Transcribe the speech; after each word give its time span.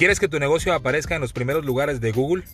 ¿Quieres 0.00 0.18
que 0.18 0.26
tu 0.28 0.40
negocio 0.40 0.72
aparezca 0.72 1.14
en 1.14 1.20
los 1.20 1.34
primeros 1.34 1.66
lugares 1.66 2.00
de 2.00 2.10
Google? 2.10 2.44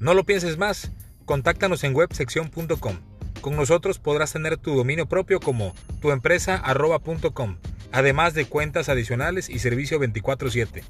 No 0.00 0.14
lo 0.14 0.24
pienses 0.24 0.56
más. 0.56 0.90
Contáctanos 1.26 1.84
en 1.84 1.94
websección.com. 1.94 2.96
Con 3.42 3.54
nosotros 3.54 3.98
podrás 3.98 4.32
tener 4.32 4.56
tu 4.56 4.74
dominio 4.74 5.04
propio 5.04 5.38
como 5.38 5.74
tuempresa.com, 6.00 7.58
además 7.92 8.32
de 8.32 8.46
cuentas 8.46 8.88
adicionales 8.88 9.50
y 9.50 9.58
servicio 9.58 9.98
24/7. 9.98 10.84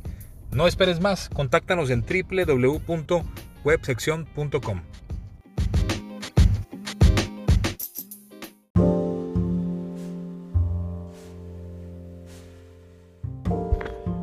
No 0.52 0.68
esperes 0.68 1.00
más, 1.00 1.28
contáctanos 1.28 1.90
en 1.90 2.02
www.websección.com. 2.02 4.82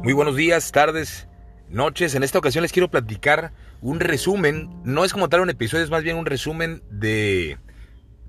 Muy 0.02 0.14
buenos 0.14 0.38
días, 0.38 0.72
tardes, 0.72 1.28
noches. 1.74 2.16
En 2.16 2.24
esta 2.24 2.40
ocasión 2.40 2.62
les 2.62 2.72
quiero 2.72 2.90
platicar 2.90 3.52
un 3.82 4.00
resumen. 4.00 4.70
No 4.84 5.04
es 5.04 5.14
como 5.14 5.30
tal 5.30 5.42
un 5.42 5.50
episodio, 5.50 5.84
es 5.84 5.90
más 5.90 6.04
bien 6.04 6.18
un 6.18 6.26
resumen 6.26 6.84
de... 6.90 7.58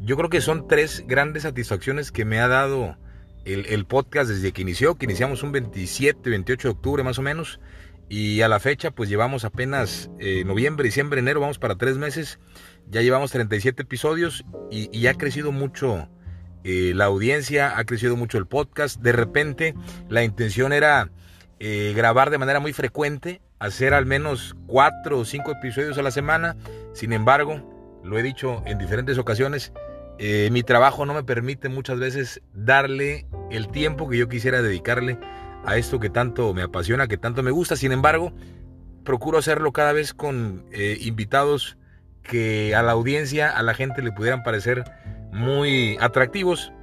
Yo 0.00 0.16
creo 0.16 0.28
que 0.28 0.40
son 0.40 0.66
tres 0.66 1.04
grandes 1.06 1.44
satisfacciones 1.44 2.10
que 2.10 2.24
me 2.24 2.40
ha 2.40 2.48
dado 2.48 2.96
el, 3.44 3.84
podcast 3.84 4.30
desde 4.30 4.52
que 4.52 4.62
inició, 4.62 4.96
que 4.96 5.04
iniciamos 5.04 5.42
un 5.42 5.52
27, 5.52 6.28
28 6.28 6.68
de 6.68 6.72
octubre 6.72 7.02
más 7.04 7.18
o 7.18 7.22
menos. 7.22 7.60
Y 8.08 8.42
a 8.42 8.48
la 8.48 8.60
fecha 8.60 8.90
pues 8.90 9.08
llevamos 9.08 9.44
apenas 9.44 10.10
eh, 10.18 10.44
noviembre, 10.44 10.86
diciembre, 10.86 11.20
enero, 11.20 11.40
vamos 11.40 11.58
para 11.58 11.76
tres 11.76 11.96
meses. 11.96 12.38
Ya 12.88 13.02
llevamos 13.02 13.30
37 13.30 13.82
episodios 13.82 14.44
y, 14.70 15.06
ha 15.06 15.14
crecido 15.14 15.52
mucho 15.52 16.08
eh, 16.64 16.92
la 16.94 17.06
audiencia, 17.06 17.78
ha 17.78 17.84
crecido 17.84 18.16
mucho 18.16 18.36
el 18.38 18.46
podcast. 18.46 19.00
De 19.00 19.12
repente 19.12 19.74
la 20.08 20.24
intención 20.24 20.72
era 20.72 21.10
eh, 21.66 21.94
grabar 21.96 22.28
de 22.28 22.36
manera 22.36 22.60
muy 22.60 22.74
frecuente, 22.74 23.40
hacer 23.58 23.94
al 23.94 24.04
menos 24.04 24.54
cuatro 24.66 25.20
o 25.20 25.24
cinco 25.24 25.50
episodios 25.50 25.96
a 25.96 26.02
la 26.02 26.10
semana. 26.10 26.56
Sin 26.92 27.14
embargo, 27.14 28.02
lo 28.04 28.18
he 28.18 28.22
dicho 28.22 28.62
en 28.66 28.76
diferentes 28.76 29.16
ocasiones, 29.16 29.72
eh, 30.18 30.50
mi 30.52 30.62
trabajo 30.62 31.06
no 31.06 31.14
me 31.14 31.22
permite 31.22 31.70
muchas 31.70 31.98
veces 31.98 32.42
darle 32.52 33.24
el 33.50 33.68
tiempo 33.68 34.10
que 34.10 34.18
yo 34.18 34.28
quisiera 34.28 34.60
dedicarle 34.60 35.18
a 35.64 35.78
esto 35.78 35.98
que 36.00 36.10
tanto 36.10 36.52
me 36.52 36.60
apasiona, 36.60 37.08
que 37.08 37.16
tanto 37.16 37.42
me 37.42 37.50
gusta. 37.50 37.76
Sin 37.76 37.92
embargo, 37.92 38.34
procuro 39.02 39.38
hacerlo 39.38 39.72
cada 39.72 39.94
vez 39.94 40.12
con 40.12 40.66
eh, 40.70 40.98
invitados 41.00 41.78
que 42.22 42.74
a 42.74 42.82
la 42.82 42.92
audiencia, 42.92 43.48
a 43.48 43.62
la 43.62 43.72
gente 43.72 44.02
le 44.02 44.12
pudieran 44.12 44.42
parecer 44.42 44.84
muy 45.32 45.96
atractivos. 45.98 46.74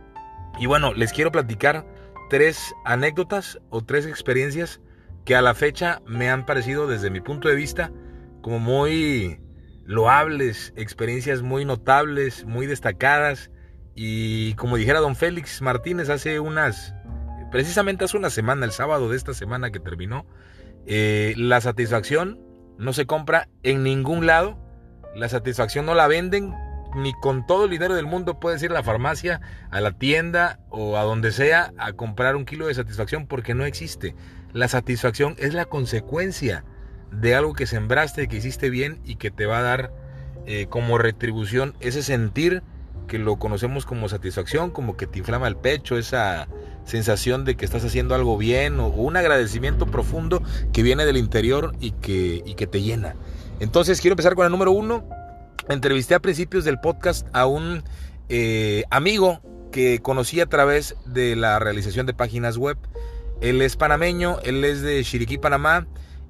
Y 0.60 0.66
bueno, 0.66 0.92
les 0.96 1.14
quiero 1.14 1.32
platicar 1.32 1.86
tres 2.32 2.74
anécdotas 2.86 3.60
o 3.70 3.84
tres 3.84 4.06
experiencias 4.06 4.80
que 5.26 5.36
a 5.36 5.42
la 5.42 5.54
fecha 5.54 6.02
me 6.08 6.30
han 6.30 6.46
parecido 6.46 6.88
desde 6.88 7.10
mi 7.10 7.20
punto 7.20 7.50
de 7.50 7.56
vista 7.56 7.92
como 8.42 8.58
muy 8.58 9.42
loables, 9.84 10.72
experiencias 10.78 11.42
muy 11.42 11.66
notables, 11.66 12.46
muy 12.46 12.68
destacadas. 12.68 13.52
Y 13.96 14.54
como 14.54 14.78
dijera 14.78 15.02
don 15.02 15.18
Félix 15.18 15.62
Martínez 15.62 16.08
hace 16.08 16.40
unas, 16.40 16.96
precisamente 17.52 18.06
hace 18.06 18.16
una 18.16 18.30
semana, 18.30 18.66
el 18.66 18.72
sábado 18.72 19.10
de 19.10 19.18
esta 19.18 19.34
semana 19.34 19.72
que 19.72 19.82
terminó, 19.82 20.26
eh, 20.86 21.34
la 21.36 21.60
satisfacción 21.60 22.40
no 22.78 22.94
se 22.94 23.06
compra 23.06 23.50
en 23.62 23.84
ningún 23.84 24.26
lado, 24.26 24.58
la 25.16 25.28
satisfacción 25.28 25.86
no 25.86 25.96
la 25.96 26.08
venden 26.08 26.54
ni 26.96 27.14
con 27.14 27.46
todo 27.46 27.66
el 27.66 27.72
dinero 27.72 27.96
del 27.96 28.06
mundo 28.06 28.40
puedes 28.40 28.62
ir 28.64 28.72
a 28.72 28.76
la 28.76 28.84
farmacia, 28.84 29.42
a 29.70 29.82
la 29.82 29.92
tienda 29.92 30.60
o 30.70 30.98
a 30.98 31.04
donde 31.04 31.32
sea 31.32 31.74
a 31.78 31.94
comprar 31.94 32.36
un 32.36 32.46
kilo 32.46 32.68
de 32.68 32.74
satisfacción 32.74 33.28
porque 33.28 33.54
no 33.54 33.66
existe. 33.66 34.16
La 34.54 34.68
satisfacción 34.68 35.36
es 35.38 35.54
la 35.54 35.66
consecuencia 35.66 36.64
de 37.12 37.36
algo 37.36 37.54
que 37.54 37.68
sembraste, 37.68 38.28
que 38.28 38.38
hiciste 38.38 38.70
bien 38.70 39.00
y 39.06 39.16
que 39.16 39.32
te 39.32 39.46
va 39.46 39.60
a 39.60 39.64
dar 39.64 39.92
eh, 40.46 40.68
como 40.70 40.98
retribución 40.98 41.76
ese 41.80 42.04
sentir 42.04 42.64
que 43.08 43.20
lo 43.20 43.38
conocemos 43.38 43.86
como 43.86 44.08
satisfacción, 44.08 44.72
como 44.72 44.96
que 44.96 45.08
te 45.08 45.20
inflama 45.20 45.48
el 45.48 45.58
pecho, 45.58 45.98
esa 45.98 46.48
sensación 46.86 47.46
de 47.46 47.56
que 47.56 47.66
estás 47.66 47.84
haciendo 47.84 48.16
algo 48.16 48.38
bien 48.38 48.80
o, 48.80 48.88
un 48.88 49.18
agradecimiento 49.18 49.86
profundo 49.86 50.42
que 50.72 50.82
viene 50.82 51.06
del 51.06 51.18
interior 51.18 51.74
y 51.80 51.92
que, 51.92 52.42
y 52.46 52.56
que 52.56 52.68
te 52.68 52.82
llena. 52.82 53.16
Entonces 53.60 54.02
quiero 54.02 54.14
empezar 54.14 54.36
con 54.36 54.46
el 54.46 54.52
número 54.52 54.72
uno, 54.72 55.04
entrevisté 55.70 56.16
a 56.16 56.20
principios 56.20 56.64
del 56.64 56.80
podcast 56.80 57.28
a 57.34 57.46
un 57.46 57.84
eh, 58.30 58.84
amigo 58.90 59.42
que 59.72 60.00
conocí 60.00 60.40
a 60.40 60.46
través 60.46 60.96
de 61.06 61.36
la 61.36 61.60
realización 61.60 62.06
de 62.06 62.14
páginas 62.14 62.58
web. 62.58 62.78
Él 63.42 63.62
es 63.62 63.76
panameño, 63.76 64.40
él 64.44 64.64
es 64.64 64.82
de 64.82 65.04
Chiriquí, 65.04 65.38
Panamá, 65.38 65.88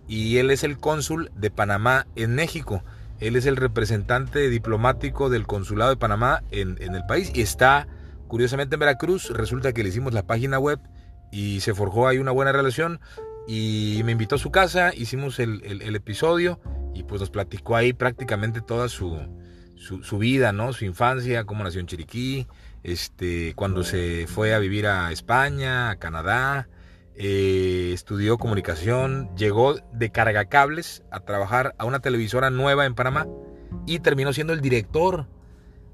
y 0.08 0.38
él 0.38 0.52
es 0.52 0.64
el 0.64 0.78
cónsul 0.78 1.32
de 1.36 1.52
Panamá 1.52 2.08
en 2.16 2.36
México. 2.36 2.84
Él 3.20 3.36
es 3.36 3.46
el 3.46 3.56
representante 3.56 4.50
diplomático 4.50 5.30
del 5.30 5.46
consulado 5.46 5.92
de 5.92 5.98
Panamá 5.98 6.44
en, 6.52 6.78
el 6.80 7.06
país 7.06 7.32
y 7.34 7.42
está 7.42 7.88
curiosamente 8.28 8.76
en 8.76 8.80
Veracruz. 8.80 9.30
Resulta 9.30 9.74
que 9.74 9.84
le 9.84 9.90
hicimos 9.90 10.14
la 10.14 10.24
página 10.24 10.58
web 10.58 10.80
y 11.32 11.60
se 11.62 11.74
forjó 11.74 12.08
ahí 12.08 12.18
una 12.18 12.32
buena 12.32 12.52
relación 12.52 13.00
y 13.48 14.02
me 14.06 14.12
invitó 14.12 14.36
a 14.36 14.40
su 14.40 14.52
casa, 14.52 14.94
hicimos 14.96 15.40
el, 15.40 15.62
el 15.64 15.96
episodio 15.96 16.60
y 16.94 17.04
pues 17.04 17.22
nos 17.22 17.30
platicó 17.30 17.76
ahí 17.76 17.94
prácticamente 17.94 18.62
toda 18.62 18.90
su, 18.90 19.18
su, 19.82 20.18
vida, 20.18 20.52
¿no? 20.52 20.74
Su 20.74 20.86
infancia, 20.86 21.44
cómo 21.46 21.64
nació 21.64 21.80
en 21.80 21.88
Chiriquí, 21.88 22.48
este, 22.84 23.54
cuando 23.56 23.84
se 23.84 24.28
fue 24.28 24.54
a 24.54 24.60
vivir 24.60 24.88
a 24.88 25.12
España, 25.12 25.90
a 25.90 25.96
Canadá, 25.98 26.70
eh, 27.16 27.92
estudió 27.94 28.38
comunicación, 28.38 29.36
llegó 29.36 29.76
de 29.92 30.12
cargacables 30.12 31.04
a 31.12 31.22
trabajar 31.22 31.76
a 31.78 31.86
una 31.86 32.00
televisora 32.00 32.50
nueva 32.50 32.86
en 32.86 32.96
Panamá 32.96 33.28
y 33.88 34.00
terminó 34.00 34.34
siendo 34.34 34.54
el 34.54 34.62
director 34.62 35.28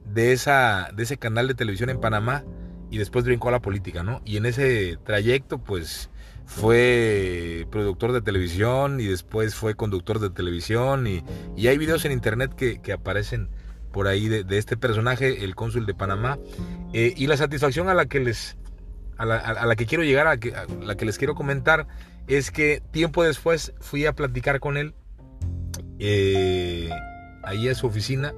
de, 0.06 0.34
esa, 0.34 0.90
de 0.94 1.03
ese 1.03 1.18
canal 1.18 1.47
de 1.47 1.56
televisión 1.56 1.90
en 1.90 2.00
Panamá 2.00 2.44
y 2.90 2.97
después 2.97 3.25
brincó 3.25 3.50
a 3.50 3.53
la 3.53 3.62
política, 3.62 4.03
¿no? 4.03 4.22
Y 4.25 4.38
en 4.38 4.46
ese 4.46 4.97
trayecto, 5.03 5.59
pues 5.59 6.09
fue 6.47 7.68
productor 7.69 8.13
de 8.13 8.22
televisión 8.22 9.02
y 9.02 9.06
después 9.06 9.53
fue 9.53 9.75
conductor 9.75 10.19
de 10.19 10.30
televisión 10.30 11.06
y, 11.06 11.24
hay 11.68 11.78
videos 11.78 12.06
en 12.06 12.13
internet 12.13 12.56
que, 12.56 12.91
aparecen 12.91 13.50
por 13.91 14.08
ahí 14.08 14.28
de, 14.30 14.58
este 14.58 14.78
personaje, 14.78 15.44
el 15.44 15.56
cónsul 15.56 15.85
de 15.85 15.94
Panamá, 15.94 16.40
eh, 16.94 17.13
y 17.16 17.28
la 17.28 17.35
satisfacción 17.35 17.90
a 17.90 17.94
la 17.94 18.06
que 18.06 18.22
les 18.22 18.58
a 19.18 19.25
la, 19.25 19.75
que 19.75 19.88
quiero 19.88 20.03
llegar, 20.03 20.28
a, 20.28 20.38
la 20.84 20.96
que 20.96 21.06
les 21.06 21.18
quiero 21.18 21.35
comentar, 21.35 21.88
es 22.28 22.52
que 22.52 22.81
tiempo 22.91 23.24
después 23.24 23.74
fui 23.79 24.06
a 24.06 24.14
platicar 24.14 24.59
con 24.59 24.78
él 24.78 24.94
eh, 26.00 26.90
ahí 27.44 27.68
a 27.68 27.75
su 27.75 27.88
oficina, 27.88 28.34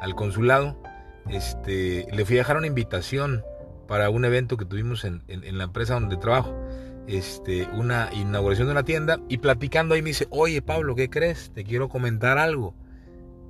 al 0.00 0.16
consulado, 0.16 0.82
este, 1.30 2.06
le 2.12 2.24
fui 2.24 2.36
a 2.36 2.40
dejar 2.40 2.56
una 2.56 2.66
invitación 2.66 3.44
para 3.86 4.10
un 4.10 4.24
evento 4.24 4.56
que 4.56 4.64
tuvimos 4.64 5.04
en 5.04 5.22
la 5.28 5.64
empresa 5.64 5.94
donde 5.94 6.16
trabajo 6.16 6.63
este, 7.06 7.68
una 7.72 8.10
inauguración 8.12 8.68
de 8.68 8.72
una 8.72 8.84
tienda 8.84 9.20
y 9.28 9.38
platicando 9.38 9.94
ahí 9.94 10.02
me 10.02 10.10
dice, 10.10 10.26
oye 10.30 10.62
Pablo, 10.62 10.94
¿qué 10.94 11.10
crees? 11.10 11.50
Te 11.54 11.64
quiero 11.64 11.88
comentar 11.88 12.38
algo. 12.38 12.74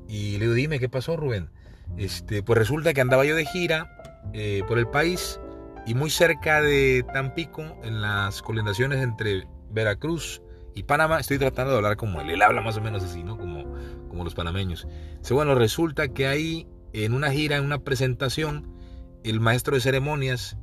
Y 0.09 0.33
le 0.39 0.41
digo, 0.41 0.55
dime, 0.55 0.79
¿qué 0.79 0.89
pasó 0.89 1.17
Rubén? 1.17 1.51
Este, 1.97 2.43
pues 2.43 2.59
resulta 2.59 2.93
que 2.93 3.01
andaba 3.01 3.25
yo 3.25 3.37
de 3.37 3.47
gira 3.47 3.91
eh, 4.33 4.63
por 4.67 4.79
el 4.79 4.87
país 4.87 5.41
y 5.87 5.95
muy 5.95 6.11
cerca 6.11 6.63
de 6.63 7.05
Tampico, 7.13 7.63
en 7.83 8.01
las 8.01 8.43
colindaciones 8.43 9.03
entre 9.03 9.47
Veracruz 9.71 10.41
y 10.75 10.83
Panamá, 10.85 11.21
estoy 11.21 11.39
tratando 11.39 11.73
de 11.73 11.77
hablar 11.77 11.97
como 11.97 12.21
él, 12.21 12.31
él 12.31 12.43
habla 12.43 12.61
más 12.61 12.77
o 12.77 12.81
menos 12.81 13.05
así, 13.05 13.23
¿no? 13.23 13.39
Como, 13.39 13.65
como 14.09 14.25
los 14.25 14.35
panameños. 14.35 14.89
Dice, 15.19 15.35
bueno, 15.35 15.55
resulta 15.55 16.09
que 16.09 16.27
ahí 16.27 16.67
en 16.93 17.15
una 17.15 17.31
gira, 17.31 17.57
en 17.57 17.65
una 17.65 17.79
presentación, 17.79 18.75
el 19.23 19.41
maestro 19.41 19.75
de 19.75 19.81
ceremonias 19.81 20.57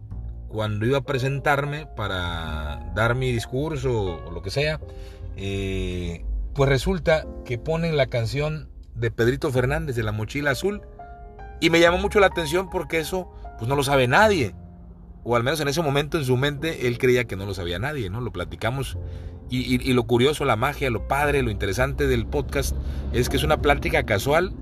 cuando 0.52 0.86
iba 0.86 1.00
a 1.00 1.04
presentarme 1.04 1.88
para 1.96 2.92
dar 2.94 3.16
mi 3.16 3.32
discurso 3.32 4.20
o 4.26 4.32
lo 4.32 4.42
que 4.42 4.52
sea, 4.52 4.80
eh, 5.38 6.26
pues 6.54 6.70
resulta 6.70 7.26
que 7.46 7.58
ponen 7.58 7.96
la 7.96 8.08
canción 8.08 8.70
de 8.96 9.12
Pedrito 9.12 9.52
Fernández 9.52 9.96
de 9.96 10.04
la 10.04 10.12
mochila 10.12 10.52
azul 10.52 10.82
y 11.62 11.70
me 11.70 11.80
llamó 11.80 11.98
mucho 11.98 12.20
la 12.20 12.28
atención 12.28 12.70
porque 12.70 13.00
eso 13.00 13.32
pues 13.58 13.70
no 13.70 13.76
lo 13.76 13.84
sabe 13.84 14.08
nadie 14.08 14.54
o 15.24 15.36
al 15.36 15.44
menos 15.44 15.60
en 15.62 15.68
ese 15.68 15.82
momento 15.82 16.18
en 16.18 16.26
su 16.26 16.36
mente 16.36 16.88
él 16.88 16.98
creía 16.98 17.26
que 17.26 17.36
no 17.36 17.46
lo 17.46 17.54
sabía 17.54 17.80
nadie, 17.80 18.10
¿no? 18.10 18.20
Lo 18.22 18.32
platicamos 18.32 18.98
y, 19.50 19.82
y 19.82 19.94
lo 19.94 20.04
curioso, 20.04 20.46
la 20.46 20.56
magia, 20.56 20.90
lo 20.90 21.08
padre, 21.08 21.42
lo 21.44 21.52
interesante 21.52 22.08
del 22.08 22.26
podcast 22.26 22.76
es 23.14 23.30
que 23.30 23.38
es 23.38 23.44
una 23.44 23.62
plática 23.62 24.04
casual 24.06 24.54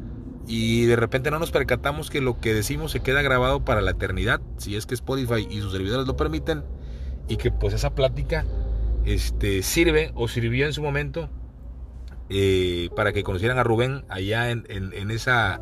y 0.49 0.87
de 0.87 0.95
repente 0.95 1.29
no 1.29 1.37
nos 1.37 1.51
percatamos 1.51 2.09
que 2.09 2.21
lo 2.21 2.39
que 2.39 2.55
decimos 2.55 2.91
se 2.91 3.01
queda 3.01 3.21
grabado 3.21 3.63
para 3.63 3.81
la 3.81 3.91
eternidad, 3.91 4.41
si 4.57 4.75
es 4.75 4.87
que 4.87 4.95
Spotify 4.95 5.47
y 5.47 5.61
sus 5.61 5.71
servidores 5.71 6.07
lo 6.07 6.17
permiten, 6.17 6.63
y 7.27 7.37
que 7.37 7.51
pues 7.51 7.75
esa 7.75 7.93
plática 7.93 8.47
este, 9.05 9.61
sirve 9.61 10.11
o 10.15 10.27
sirvió 10.27 10.65
en 10.65 10.73
su 10.73 10.81
momento 10.81 11.29
eh, 12.29 12.89
para 12.95 13.13
que 13.13 13.21
conocieran 13.21 13.59
a 13.59 13.63
Rubén 13.63 14.05
allá 14.09 14.49
en, 14.49 14.65
esa, 15.11 15.61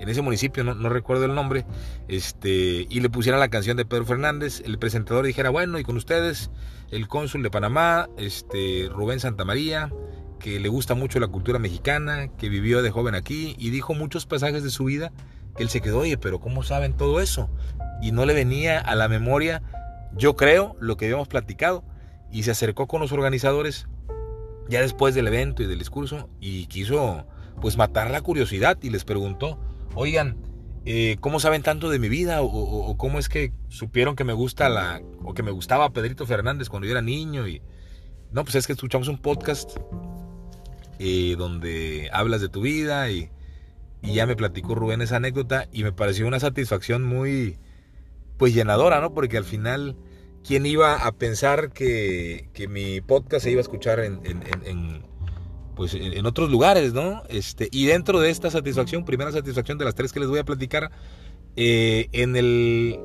en 0.00 0.08
ese 0.08 0.20
municipio, 0.20 0.64
no, 0.64 0.88
recuerdo 0.88 1.26
el 1.26 1.34
nombre, 1.36 1.64
este, 2.08 2.88
y 2.90 3.00
le 3.00 3.10
pusieran 3.10 3.38
la 3.38 3.50
canción 3.50 3.76
de 3.76 3.84
Pedro 3.84 4.04
Fernández, 4.04 4.62
el 4.64 4.78
presentador 4.80 5.24
dijera, 5.24 5.50
bueno, 5.50 5.78
y 5.78 5.84
con 5.84 5.96
ustedes, 5.96 6.50
el 6.90 7.06
cónsul 7.06 7.44
de 7.44 7.50
Panamá, 7.50 8.08
este, 8.18 8.88
Rubén 8.90 9.20
Santamaría, 9.20 9.92
que 10.44 10.60
le 10.60 10.68
gusta 10.68 10.94
mucho 10.94 11.18
la 11.20 11.28
cultura 11.28 11.58
mexicana, 11.58 12.28
que 12.28 12.50
vivió 12.50 12.82
de 12.82 12.90
joven 12.90 13.14
aquí 13.14 13.56
y 13.58 13.70
dijo 13.70 13.94
muchos 13.94 14.26
pasajes 14.26 14.62
de 14.62 14.68
su 14.68 14.84
vida 14.84 15.10
que 15.56 15.62
él 15.62 15.70
se 15.70 15.80
quedó, 15.80 16.00
oye, 16.00 16.18
pero 16.18 16.38
¿cómo 16.38 16.62
saben 16.62 16.92
todo 16.92 17.22
eso? 17.22 17.48
Y 18.02 18.12
no 18.12 18.26
le 18.26 18.34
venía 18.34 18.78
a 18.78 18.94
la 18.94 19.08
memoria, 19.08 19.62
yo 20.14 20.36
creo, 20.36 20.76
lo 20.80 20.98
que 20.98 21.06
habíamos 21.06 21.28
platicado. 21.28 21.82
Y 22.30 22.42
se 22.42 22.50
acercó 22.50 22.86
con 22.86 23.00
los 23.00 23.10
organizadores 23.10 23.88
ya 24.68 24.82
después 24.82 25.14
del 25.14 25.28
evento 25.28 25.62
y 25.62 25.66
del 25.66 25.78
discurso 25.78 26.28
y 26.40 26.66
quiso 26.66 27.26
pues 27.62 27.78
matar 27.78 28.10
la 28.10 28.20
curiosidad 28.20 28.76
y 28.82 28.90
les 28.90 29.06
preguntó, 29.06 29.58
oigan, 29.94 30.36
eh, 30.84 31.16
¿cómo 31.20 31.40
saben 31.40 31.62
tanto 31.62 31.88
de 31.88 31.98
mi 31.98 32.10
vida? 32.10 32.42
O, 32.42 32.98
cómo 32.98 33.18
es 33.18 33.30
que 33.30 33.54
supieron 33.68 34.14
que 34.14 34.24
me 34.24 34.34
gusta 34.34 34.68
la, 34.68 35.00
o 35.22 35.32
que 35.32 35.42
me 35.42 35.52
gustaba 35.52 35.88
Pedrito 35.88 36.26
Fernández 36.26 36.68
cuando 36.68 36.84
yo 36.84 36.92
era 36.92 37.00
niño? 37.00 37.48
Y, 37.48 37.62
no, 38.30 38.44
pues 38.44 38.56
es 38.56 38.66
que 38.66 38.74
escuchamos 38.74 39.08
un 39.08 39.16
podcast 39.16 39.78
eh, 40.98 41.34
donde 41.36 42.08
hablas 42.12 42.40
de 42.40 42.48
tu 42.48 42.60
vida 42.60 43.10
y, 43.10 43.30
ya 44.02 44.26
me 44.26 44.36
platicó 44.36 44.74
Rubén 44.74 45.00
esa 45.00 45.16
anécdota 45.16 45.66
y 45.72 45.82
me 45.82 45.90
pareció 45.90 46.26
una 46.26 46.38
satisfacción 46.38 47.04
muy, 47.04 47.56
pues 48.36 48.52
llenadora, 48.52 49.00
¿no? 49.00 49.14
Porque 49.14 49.38
al 49.38 49.44
final, 49.44 49.96
¿quién 50.46 50.66
iba 50.66 51.06
a 51.06 51.12
pensar 51.12 51.72
que, 51.72 52.50
mi 52.68 53.00
podcast 53.00 53.44
se 53.44 53.50
iba 53.50 53.60
a 53.60 53.62
escuchar 53.62 54.00
en 54.00 54.20
pues 55.74 55.94
en, 55.94 56.24
otros 56.26 56.50
lugares, 56.50 56.92
¿no? 56.92 57.22
Este, 57.28 57.68
y 57.70 57.86
dentro 57.86 58.20
de 58.20 58.30
esta 58.30 58.50
satisfacción, 58.50 59.04
primera 59.04 59.32
satisfacción 59.32 59.78
de 59.78 59.84
las 59.84 59.94
tres 59.94 60.12
que 60.12 60.20
les 60.20 60.28
voy 60.28 60.38
a 60.38 60.44
platicar, 60.44 60.90
eh, 61.56 62.08
en 62.12 62.36
el 62.36 63.00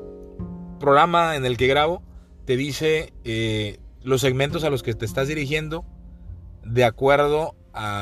programa 0.80 1.36
en 1.36 1.46
el 1.46 1.58
que 1.58 1.68
grabo, 1.68 2.04
te 2.46 2.56
dice 2.56 3.14
eh, 3.24 3.80
los 4.04 4.22
segmentos 4.22 4.64
a 4.64 4.70
los 4.70 4.84
que 4.84 4.94
te 4.94 5.06
estás 5.06 5.28
dirigiendo 5.28 5.86
de 6.64 6.84
acuerdo 6.84 7.56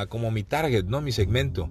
como 0.10 0.32
mi 0.32 0.44
target, 0.44 0.86
¿no? 0.86 1.02
Mi 1.02 1.12
segmento. 1.12 1.70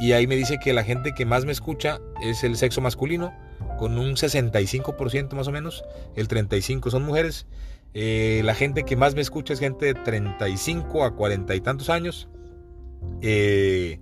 Y 0.00 0.12
ahí 0.12 0.26
me 0.26 0.36
dice 0.36 0.58
que 0.62 0.72
la 0.72 0.84
gente 0.84 1.12
que 1.12 1.26
más 1.26 1.44
me 1.44 1.52
escucha 1.52 2.00
es 2.22 2.44
el 2.44 2.56
sexo 2.56 2.80
masculino, 2.80 3.32
con 3.78 3.98
un 3.98 4.12
65% 4.12 5.32
más 5.34 5.48
o 5.48 5.52
menos, 5.52 5.84
el 6.16 6.28
35% 6.28 6.90
son 6.90 7.04
mujeres 7.04 7.46
eh, 7.92 8.42
la 8.44 8.54
gente 8.54 8.84
que 8.84 8.96
más 8.96 9.14
me 9.14 9.20
escucha 9.20 9.52
es 9.52 9.60
gente 9.60 9.86
de 9.86 9.94
35 9.94 11.04
a 11.04 11.14
40 11.14 11.54
y 11.54 11.60
tantos 11.60 11.90
años. 11.90 12.28
Eh, 13.22 13.98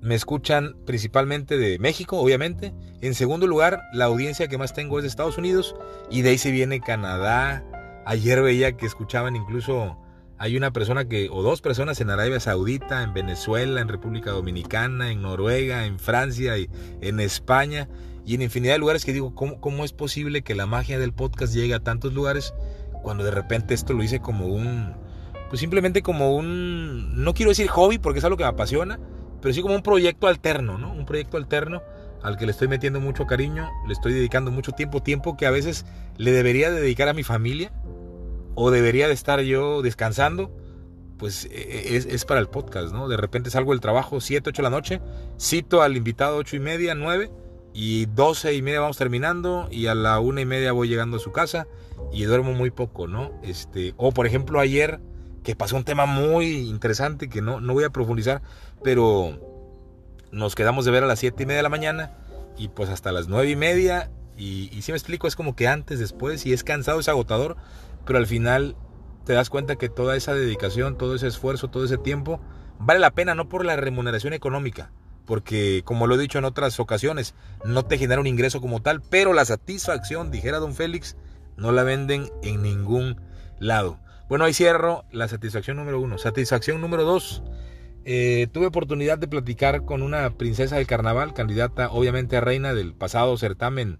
me 0.00 0.14
escuchan 0.14 0.76
principalmente 0.86 1.58
de 1.58 1.78
México, 1.78 2.18
obviamente. 2.18 2.72
En 3.00 3.14
segundo 3.14 3.46
lugar, 3.46 3.82
la 3.92 4.06
audiencia 4.06 4.48
que 4.48 4.58
más 4.58 4.72
tengo 4.72 4.98
es 4.98 5.02
de 5.02 5.08
Estados 5.08 5.38
Unidos. 5.38 5.74
Y 6.10 6.22
de 6.22 6.30
ahí 6.30 6.38
se 6.38 6.50
viene 6.50 6.80
Canadá. 6.80 7.64
Ayer 8.06 8.40
veía 8.40 8.76
que 8.76 8.86
escuchaban 8.86 9.36
incluso, 9.36 9.98
hay 10.40 10.56
una 10.56 10.72
persona 10.72 11.06
que, 11.06 11.28
o 11.30 11.42
dos 11.42 11.60
personas 11.60 12.00
en 12.00 12.08
Arabia 12.08 12.40
Saudita, 12.40 13.02
en 13.02 13.12
Venezuela, 13.12 13.82
en 13.82 13.88
República 13.88 14.30
Dominicana, 14.30 15.12
en 15.12 15.20
Noruega, 15.20 15.84
en 15.84 15.98
Francia 15.98 16.56
y 16.56 16.70
en 17.02 17.20
España 17.20 17.90
y 18.24 18.36
en 18.36 18.42
infinidad 18.42 18.72
de 18.72 18.78
lugares 18.78 19.04
que 19.04 19.12
digo, 19.12 19.34
¿cómo, 19.34 19.60
¿cómo 19.60 19.84
es 19.84 19.92
posible 19.92 20.40
que 20.40 20.54
la 20.54 20.64
magia 20.64 20.98
del 20.98 21.12
podcast 21.12 21.52
llegue 21.52 21.74
a 21.74 21.80
tantos 21.80 22.14
lugares 22.14 22.54
cuando 23.02 23.22
de 23.22 23.32
repente 23.32 23.74
esto 23.74 23.92
lo 23.92 24.02
hice 24.02 24.20
como 24.20 24.46
un, 24.46 24.94
pues 25.50 25.60
simplemente 25.60 26.00
como 26.00 26.34
un, 26.34 27.22
no 27.22 27.34
quiero 27.34 27.50
decir 27.50 27.68
hobby 27.68 27.98
porque 27.98 28.20
es 28.20 28.24
algo 28.24 28.38
que 28.38 28.44
me 28.44 28.48
apasiona, 28.48 28.98
pero 29.42 29.52
sí 29.52 29.60
como 29.60 29.74
un 29.74 29.82
proyecto 29.82 30.26
alterno, 30.26 30.78
¿no? 30.78 30.90
Un 30.90 31.04
proyecto 31.04 31.36
alterno 31.36 31.82
al 32.22 32.38
que 32.38 32.46
le 32.46 32.52
estoy 32.52 32.68
metiendo 32.68 32.98
mucho 32.98 33.26
cariño, 33.26 33.68
le 33.86 33.92
estoy 33.92 34.14
dedicando 34.14 34.50
mucho 34.50 34.72
tiempo, 34.72 35.02
tiempo 35.02 35.36
que 35.36 35.44
a 35.44 35.50
veces 35.50 35.84
le 36.16 36.32
debería 36.32 36.70
dedicar 36.70 37.08
a 37.08 37.12
mi 37.12 37.24
familia 37.24 37.72
o 38.62 38.70
debería 38.70 39.08
de 39.08 39.14
estar 39.14 39.40
yo 39.40 39.80
descansando, 39.80 40.54
pues 41.16 41.46
e, 41.46 41.94
e, 41.94 41.96
es, 41.96 42.24
para 42.26 42.40
el 42.40 42.48
podcast, 42.48 42.92
¿no? 42.92 43.08
De 43.08 43.16
repente 43.16 43.48
salgo 43.48 43.72
del 43.72 43.80
trabajo 43.80 44.20
7, 44.20 44.50
8 44.50 44.60
de 44.60 44.62
la 44.62 44.68
noche, 44.68 45.00
cito 45.40 45.80
al 45.80 45.96
invitado 45.96 46.36
8 46.36 46.56
y 46.56 46.58
media, 46.58 46.94
9 46.94 47.30
y 47.72 48.04
12 48.04 48.52
y 48.52 48.60
media 48.60 48.80
vamos 48.80 48.98
terminando 48.98 49.66
y 49.70 49.86
a 49.86 49.94
la 49.94 50.20
una 50.20 50.42
y 50.42 50.44
media 50.44 50.72
voy 50.72 50.88
llegando 50.88 51.16
a 51.16 51.20
su 51.20 51.32
casa 51.32 51.68
y 52.12 52.24
duermo 52.24 52.52
muy 52.52 52.70
poco, 52.70 53.06
¿no? 53.06 53.32
Este, 53.42 53.94
o 53.96 54.12
por 54.12 54.26
ejemplo 54.26 54.60
ayer 54.60 55.00
que 55.42 55.56
pasó 55.56 55.76
un 55.76 55.84
tema 55.84 56.04
muy 56.04 56.68
interesante 56.68 57.30
que 57.30 57.40
no, 57.40 57.62
no 57.62 57.72
voy 57.72 57.84
a 57.84 57.90
profundizar, 57.90 58.42
pero 58.84 59.40
nos 60.32 60.54
quedamos 60.54 60.84
de 60.84 60.90
ver 60.90 61.04
a 61.04 61.06
las 61.06 61.18
7 61.18 61.42
y 61.42 61.46
media 61.46 61.60
de 61.60 61.62
la 61.62 61.70
mañana 61.70 62.12
y 62.58 62.68
pues 62.68 62.90
hasta 62.90 63.10
las 63.10 63.26
9 63.26 63.48
y 63.48 63.56
media 63.56 64.10
y, 64.36 64.68
y 64.70 64.82
si 64.82 64.92
me 64.92 64.98
explico 64.98 65.26
es 65.26 65.34
como 65.34 65.56
que 65.56 65.66
antes, 65.66 65.98
después 65.98 66.44
y 66.44 66.52
es 66.52 66.62
cansado, 66.62 67.00
es 67.00 67.08
agotador, 67.08 67.56
pero 68.04 68.18
al 68.18 68.26
final 68.26 68.76
te 69.24 69.32
das 69.32 69.50
cuenta 69.50 69.76
que 69.76 69.88
toda 69.88 70.16
esa 70.16 70.34
dedicación, 70.34 70.96
todo 70.96 71.14
ese 71.14 71.26
esfuerzo, 71.26 71.68
todo 71.68 71.84
ese 71.84 71.98
tiempo 71.98 72.40
vale 72.78 73.00
la 73.00 73.12
pena 73.12 73.34
no 73.34 73.48
por 73.48 73.64
la 73.64 73.76
remuneración 73.76 74.32
económica, 74.32 74.90
porque 75.26 75.82
como 75.84 76.06
lo 76.06 76.14
he 76.14 76.18
dicho 76.18 76.38
en 76.38 76.44
otras 76.44 76.80
ocasiones, 76.80 77.34
no 77.64 77.84
te 77.84 77.98
genera 77.98 78.20
un 78.20 78.26
ingreso 78.26 78.60
como 78.60 78.82
tal, 78.82 79.02
pero 79.02 79.32
la 79.32 79.44
satisfacción, 79.44 80.30
dijera 80.30 80.58
don 80.58 80.74
Félix, 80.74 81.16
no 81.56 81.72
la 81.72 81.82
venden 81.82 82.30
en 82.42 82.62
ningún 82.62 83.20
lado. 83.58 83.98
Bueno, 84.28 84.44
ahí 84.44 84.54
cierro 84.54 85.04
la 85.10 85.28
satisfacción 85.28 85.76
número 85.76 86.00
uno. 86.00 86.16
Satisfacción 86.16 86.80
número 86.80 87.04
dos. 87.04 87.42
Eh, 88.04 88.46
tuve 88.52 88.66
oportunidad 88.66 89.18
de 89.18 89.28
platicar 89.28 89.84
con 89.84 90.02
una 90.02 90.30
princesa 90.30 90.76
del 90.76 90.86
carnaval, 90.86 91.34
candidata 91.34 91.90
obviamente 91.90 92.36
a 92.36 92.40
reina 92.40 92.72
del 92.72 92.94
pasado 92.94 93.36
certamen 93.36 93.98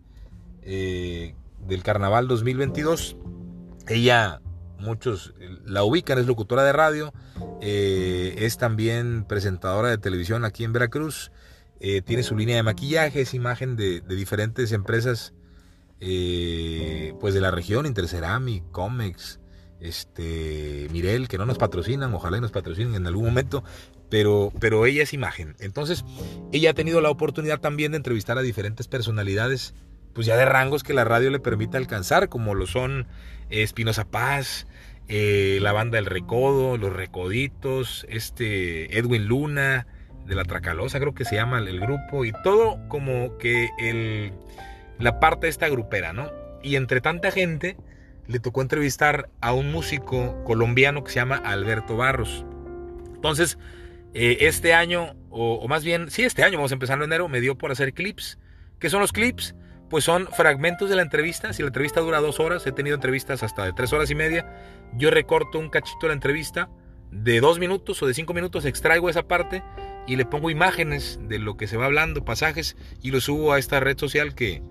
eh, 0.62 1.34
del 1.66 1.82
carnaval 1.82 2.28
2022. 2.28 3.16
Ella 3.90 4.40
muchos 4.78 5.34
la 5.66 5.84
ubican, 5.84 6.18
es 6.18 6.26
locutora 6.26 6.64
de 6.64 6.72
radio, 6.72 7.12
eh, 7.60 8.34
es 8.38 8.56
también 8.56 9.24
presentadora 9.24 9.88
de 9.88 9.98
televisión 9.98 10.44
aquí 10.44 10.64
en 10.64 10.72
Veracruz, 10.72 11.30
eh, 11.80 12.02
tiene 12.02 12.22
su 12.22 12.36
línea 12.36 12.56
de 12.56 12.62
maquillaje, 12.62 13.22
es 13.22 13.34
imagen 13.34 13.76
de, 13.76 14.00
diferentes 14.00 14.72
empresas 14.72 15.34
eh, 16.00 17.14
pues 17.20 17.34
de 17.34 17.40
la 17.40 17.50
región, 17.50 17.84
Interceramic, 17.84 18.70
Comex, 18.70 19.40
este, 19.80 20.88
Mirel, 20.92 21.28
que 21.28 21.38
no 21.38 21.46
nos 21.46 21.58
patrocinan, 21.58 22.14
ojalá 22.14 22.40
nos 22.40 22.52
patrocinen 22.52 22.94
en 22.94 23.06
algún 23.06 23.24
momento, 23.24 23.64
pero, 24.08 24.52
pero 24.60 24.86
ella 24.86 25.02
es 25.02 25.12
imagen. 25.12 25.56
Entonces, 25.58 26.04
ella 26.52 26.70
ha 26.70 26.74
tenido 26.74 27.00
la 27.00 27.10
oportunidad 27.10 27.60
también 27.60 27.92
de 27.92 27.96
entrevistar 27.96 28.38
a 28.38 28.42
diferentes 28.42 28.88
personalidades, 28.88 29.74
pues 30.12 30.26
ya 30.26 30.36
de 30.36 30.44
rangos 30.44 30.82
que 30.82 30.94
la 30.94 31.04
radio 31.04 31.30
le 31.30 31.40
permite 31.40 31.76
alcanzar, 31.76 32.28
como 32.28 32.54
lo 32.54 32.66
son 32.66 33.06
Espinosa 33.50 34.04
Paz, 34.04 34.66
eh, 35.08 35.58
la 35.60 35.72
banda 35.72 35.98
El 35.98 36.06
Recodo, 36.06 36.76
Los 36.76 36.92
Recoditos, 36.92 38.06
este 38.08 38.98
Edwin 38.98 39.26
Luna, 39.26 39.86
de 40.26 40.36
la 40.36 40.44
Tracalosa 40.44 41.00
creo 41.00 41.14
que 41.14 41.24
se 41.24 41.34
llama 41.34 41.58
el 41.58 41.80
grupo, 41.80 42.24
y 42.24 42.32
todo 42.44 42.78
como 42.88 43.36
que 43.38 43.68
el, 43.78 44.32
la 44.98 45.18
parte 45.20 45.46
de 45.46 45.50
esta 45.50 45.68
grupera, 45.68 46.12
¿no? 46.12 46.30
Y 46.62 46.76
entre 46.76 47.00
tanta 47.00 47.30
gente 47.30 47.76
le 48.26 48.38
tocó 48.38 48.62
entrevistar 48.62 49.28
a 49.40 49.52
un 49.52 49.72
músico 49.72 50.42
colombiano 50.44 51.02
que 51.02 51.10
se 51.10 51.16
llama 51.16 51.36
Alberto 51.36 51.96
Barros. 51.96 52.44
Entonces, 53.14 53.58
eh, 54.14 54.38
este 54.42 54.72
año, 54.72 55.16
o, 55.30 55.66
más 55.66 55.84
bien, 55.84 56.10
sí, 56.10 56.22
este 56.22 56.44
año, 56.44 56.58
vamos 56.58 56.70
a 56.70 56.74
empezar 56.74 56.98
en 56.98 57.04
enero, 57.04 57.28
me 57.28 57.40
dio 57.40 57.58
por 57.58 57.72
hacer 57.72 57.92
clips. 57.92 58.38
¿Qué 58.78 58.88
son 58.88 59.00
los 59.00 59.12
clips? 59.12 59.54
Pues 59.90 60.04
son 60.04 60.28
fragmentos 60.28 60.88
de 60.88 60.96
la 60.96 61.02
entrevista. 61.02 61.52
Si 61.52 61.62
la 61.62 61.68
entrevista 61.68 62.00
dura 62.00 62.20
dos 62.20 62.40
horas, 62.40 62.66
he 62.66 62.72
tenido 62.72 62.94
entrevistas 62.94 63.42
hasta 63.42 63.64
de 63.64 63.72
tres 63.72 63.92
horas 63.92 64.10
y 64.10 64.14
media. 64.14 64.46
Yo 64.94 65.10
recorto 65.10 65.58
un 65.58 65.68
cachito 65.68 66.02
de 66.02 66.08
la 66.08 66.14
entrevista 66.14 66.70
de 67.10 67.40
dos 67.40 67.58
minutos 67.58 68.00
o 68.02 68.06
de 68.06 68.14
cinco 68.14 68.32
minutos, 68.32 68.64
extraigo 68.64 69.10
esa 69.10 69.24
parte 69.24 69.64
y 70.06 70.14
le 70.14 70.24
pongo 70.24 70.48
imágenes 70.48 71.18
de 71.28 71.40
lo 71.40 71.56
que 71.56 71.66
se 71.66 71.76
va 71.76 71.86
hablando, 71.86 72.24
pasajes, 72.24 72.76
y 73.02 73.10
lo 73.10 73.20
subo 73.20 73.52
a 73.52 73.58
esta 73.58 73.80
red 73.80 73.98
social 73.98 74.34
que, 74.34 74.62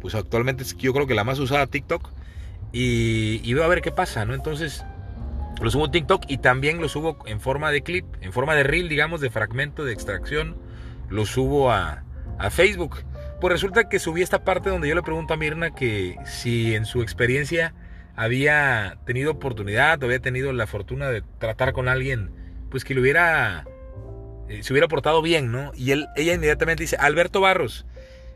pues 0.00 0.14
actualmente 0.14 0.62
es 0.62 0.76
yo 0.76 0.92
creo 0.92 1.06
que 1.06 1.14
la 1.14 1.24
más 1.24 1.38
usada, 1.38 1.66
TikTok, 1.66 2.10
y, 2.72 3.40
y 3.42 3.54
veo 3.54 3.64
a 3.64 3.68
ver 3.68 3.80
qué 3.80 3.92
pasa, 3.92 4.24
¿no? 4.26 4.34
Entonces, 4.34 4.84
lo 5.60 5.70
subo 5.70 5.86
a 5.86 5.90
TikTok 5.90 6.24
y 6.28 6.38
también 6.38 6.80
lo 6.80 6.88
subo 6.88 7.18
en 7.26 7.40
forma 7.40 7.70
de 7.70 7.82
clip, 7.82 8.04
en 8.20 8.32
forma 8.32 8.54
de 8.54 8.62
reel, 8.62 8.88
digamos, 8.88 9.20
de 9.20 9.30
fragmento, 9.30 9.84
de 9.84 9.92
extracción, 9.92 10.56
lo 11.08 11.24
subo 11.24 11.72
a, 11.72 12.04
a 12.38 12.50
Facebook. 12.50 12.98
Pues 13.40 13.52
resulta 13.52 13.88
que 13.88 13.98
subí 13.98 14.22
esta 14.22 14.44
parte 14.44 14.70
donde 14.70 14.88
yo 14.88 14.94
le 14.94 15.02
pregunto 15.02 15.34
a 15.34 15.36
Mirna 15.36 15.74
que 15.74 16.16
si 16.24 16.74
en 16.74 16.86
su 16.86 17.02
experiencia 17.02 17.74
había 18.16 18.98
tenido 19.04 19.32
oportunidad, 19.32 20.02
había 20.02 20.20
tenido 20.20 20.52
la 20.54 20.66
fortuna 20.66 21.10
de 21.10 21.22
tratar 21.38 21.74
con 21.74 21.88
alguien, 21.88 22.30
pues 22.70 22.82
que 22.82 22.94
le 22.94 23.02
hubiera, 23.02 23.66
eh, 24.48 24.62
se 24.62 24.72
hubiera 24.72 24.88
portado 24.88 25.20
bien, 25.20 25.52
¿no? 25.52 25.72
Y 25.76 25.90
él, 25.90 26.06
ella 26.16 26.32
inmediatamente 26.32 26.84
dice, 26.84 26.96
Alberto 26.96 27.40
Barros. 27.42 27.84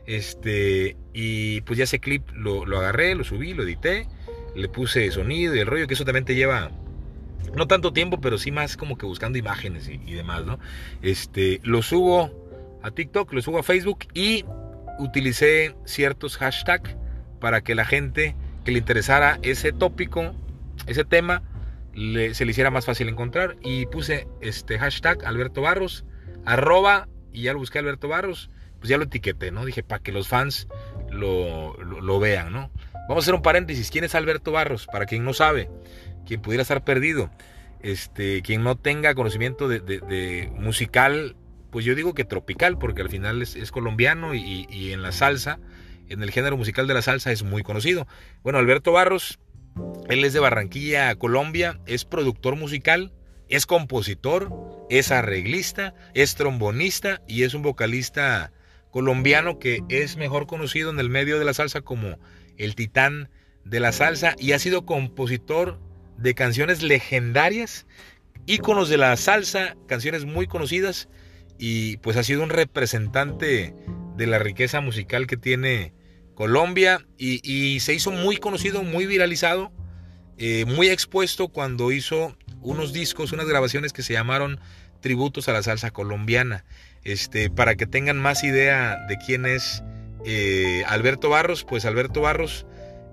Este, 0.05 0.97
y 1.13 1.61
pues 1.61 1.77
ya 1.77 1.85
ese 1.85 1.99
clip 1.99 2.29
lo, 2.35 2.65
lo 2.65 2.77
agarré, 2.77 3.15
lo 3.15 3.23
subí, 3.23 3.53
lo 3.53 3.63
edité, 3.63 4.07
le 4.55 4.69
puse 4.69 5.09
sonido 5.11 5.55
y 5.55 5.59
el 5.59 5.67
rollo, 5.67 5.87
que 5.87 5.95
eso 5.95 6.05
también 6.05 6.25
te 6.25 6.35
lleva 6.35 6.71
no 7.55 7.67
tanto 7.67 7.91
tiempo, 7.91 8.21
pero 8.21 8.37
sí 8.37 8.51
más 8.51 8.77
como 8.77 8.97
que 8.97 9.07
buscando 9.07 9.37
imágenes 9.39 9.89
y, 9.89 9.99
y, 10.05 10.13
demás, 10.13 10.45
¿no? 10.45 10.59
Este, 11.01 11.59
lo 11.63 11.81
subo 11.81 12.31
a 12.83 12.91
TikTok, 12.91 13.33
lo 13.33 13.41
subo 13.41 13.59
a 13.59 13.63
Facebook 13.63 14.05
y 14.13 14.45
utilicé 14.99 15.75
ciertos 15.85 16.37
hashtags 16.37 16.95
para 17.39 17.61
que 17.61 17.75
la 17.75 17.85
gente 17.85 18.35
que 18.63 18.71
le 18.71 18.79
interesara 18.79 19.39
ese 19.41 19.71
tópico, 19.71 20.35
ese 20.87 21.03
tema, 21.03 21.43
se 21.93 22.45
le 22.45 22.51
hiciera 22.51 22.71
más 22.71 22.85
fácil 22.85 23.09
encontrar. 23.09 23.57
Y 23.61 23.85
puse 23.87 24.27
este 24.41 24.79
hashtag 24.79 25.25
Alberto 25.25 25.61
Barros, 25.61 26.05
arroba, 26.45 27.07
y 27.33 27.43
ya 27.43 27.53
lo 27.53 27.59
busqué 27.59 27.79
Alberto 27.79 28.07
Barros, 28.07 28.49
pues 28.79 28.89
ya 28.89 28.97
lo 28.97 29.03
etiqueté, 29.03 29.51
¿no? 29.51 29.65
Dije, 29.65 29.83
para 29.83 30.01
que 30.01 30.11
los 30.11 30.27
fans 30.27 30.67
lo, 31.11 31.75
lo, 31.83 32.19
vean, 32.19 32.51
¿no? 32.51 32.71
Vamos 33.07 33.23
a 33.23 33.25
hacer 33.25 33.35
un 33.35 33.41
paréntesis. 33.41 33.91
¿Quién 33.91 34.03
es 34.03 34.15
Alberto 34.15 34.51
Barros? 34.51 34.87
Para 34.87 35.05
quien 35.05 35.23
no 35.23 35.33
sabe, 35.33 35.69
quien 36.25 36.41
pudiera 36.41 36.63
estar 36.63 36.83
perdido, 36.83 37.29
este, 37.81 38.41
quien 38.41 38.63
no 38.63 38.77
tenga 38.77 39.13
conocimiento 39.13 39.67
de, 39.67 40.51
musical, 40.55 41.35
pues 41.71 41.85
yo 41.85 41.95
digo 41.95 42.13
que 42.13 42.25
tropical, 42.25 42.77
porque 42.77 43.01
al 43.01 43.09
final 43.09 43.41
es, 43.41 43.71
colombiano 43.71 44.35
y, 44.35 44.67
y 44.69 44.91
en 44.91 45.01
la 45.01 45.11
salsa, 45.11 45.59
en 46.09 46.21
el 46.21 46.31
género 46.31 46.57
musical 46.57 46.87
de 46.87 46.93
la 46.93 47.01
salsa 47.01 47.31
es 47.31 47.43
muy 47.43 47.63
conocido. 47.63 48.07
Bueno, 48.43 48.59
Alberto 48.59 48.91
Barros 48.91 49.39
él 50.09 50.25
es 50.25 50.33
de 50.33 50.39
Barranquilla, 50.39 51.15
Colombia, 51.15 51.79
es 51.85 52.05
productor 52.05 52.55
musical, 52.55 53.13
es 53.47 53.65
compositor, 53.65 54.49
es 54.89 55.11
arreglista, 55.11 55.93
es 56.13 56.35
trombonista 56.35 57.21
y 57.27 57.43
es 57.43 57.53
un 57.53 57.61
vocalista 57.61 58.51
colombiano 58.91 59.57
que 59.57 59.81
es 59.89 60.17
mejor 60.17 60.47
conocido 60.47 60.89
en 60.89 60.99
el 60.99 61.09
medio 61.09 61.39
de 61.39 61.45
la 61.45 61.53
salsa 61.53 61.81
como 61.81 62.17
el 62.57 62.75
titán 62.75 63.29
de 63.63 63.79
la 63.79 63.91
salsa 63.91 64.35
y 64.37 64.51
ha 64.51 64.59
sido 64.59 64.85
compositor 64.85 65.79
de 66.17 66.33
canciones 66.33 66.83
legendarias, 66.83 67.87
íconos 68.45 68.89
de 68.89 68.97
la 68.97 69.15
salsa, 69.15 69.77
canciones 69.87 70.25
muy 70.25 70.47
conocidas 70.47 71.07
y 71.63 71.97
pues 71.97 72.17
ha 72.17 72.23
sido 72.23 72.41
un 72.41 72.49
representante 72.49 73.75
de 74.17 74.25
la 74.25 74.39
riqueza 74.39 74.81
musical 74.81 75.27
que 75.27 75.37
tiene 75.37 75.93
Colombia 76.33 77.05
y, 77.19 77.79
se 77.81 77.93
hizo 77.93 78.09
muy 78.09 78.37
conocido, 78.37 78.81
muy 78.81 79.05
viralizado, 79.05 79.71
eh, 80.39 80.65
muy 80.65 80.89
expuesto 80.89 81.49
cuando 81.49 81.91
hizo 81.91 82.35
unos 82.61 82.93
discos, 82.93 83.31
unas 83.31 83.47
grabaciones 83.47 83.93
que 83.93 84.01
se 84.01 84.13
llamaron 84.13 84.59
Tributos 85.01 85.49
a 85.49 85.53
la 85.53 85.61
Salsa 85.61 85.91
Colombiana. 85.91 86.65
Este, 87.03 87.51
para 87.51 87.75
que 87.75 87.85
tengan 87.85 88.17
más 88.17 88.43
idea 88.43 88.97
de 89.07 89.19
quién 89.19 89.45
es 89.45 89.83
eh, 90.25 90.83
Alberto 90.87 91.29
Barros, 91.29 91.63
pues 91.63 91.85
Alberto 91.85 92.21
Barros 92.21 92.65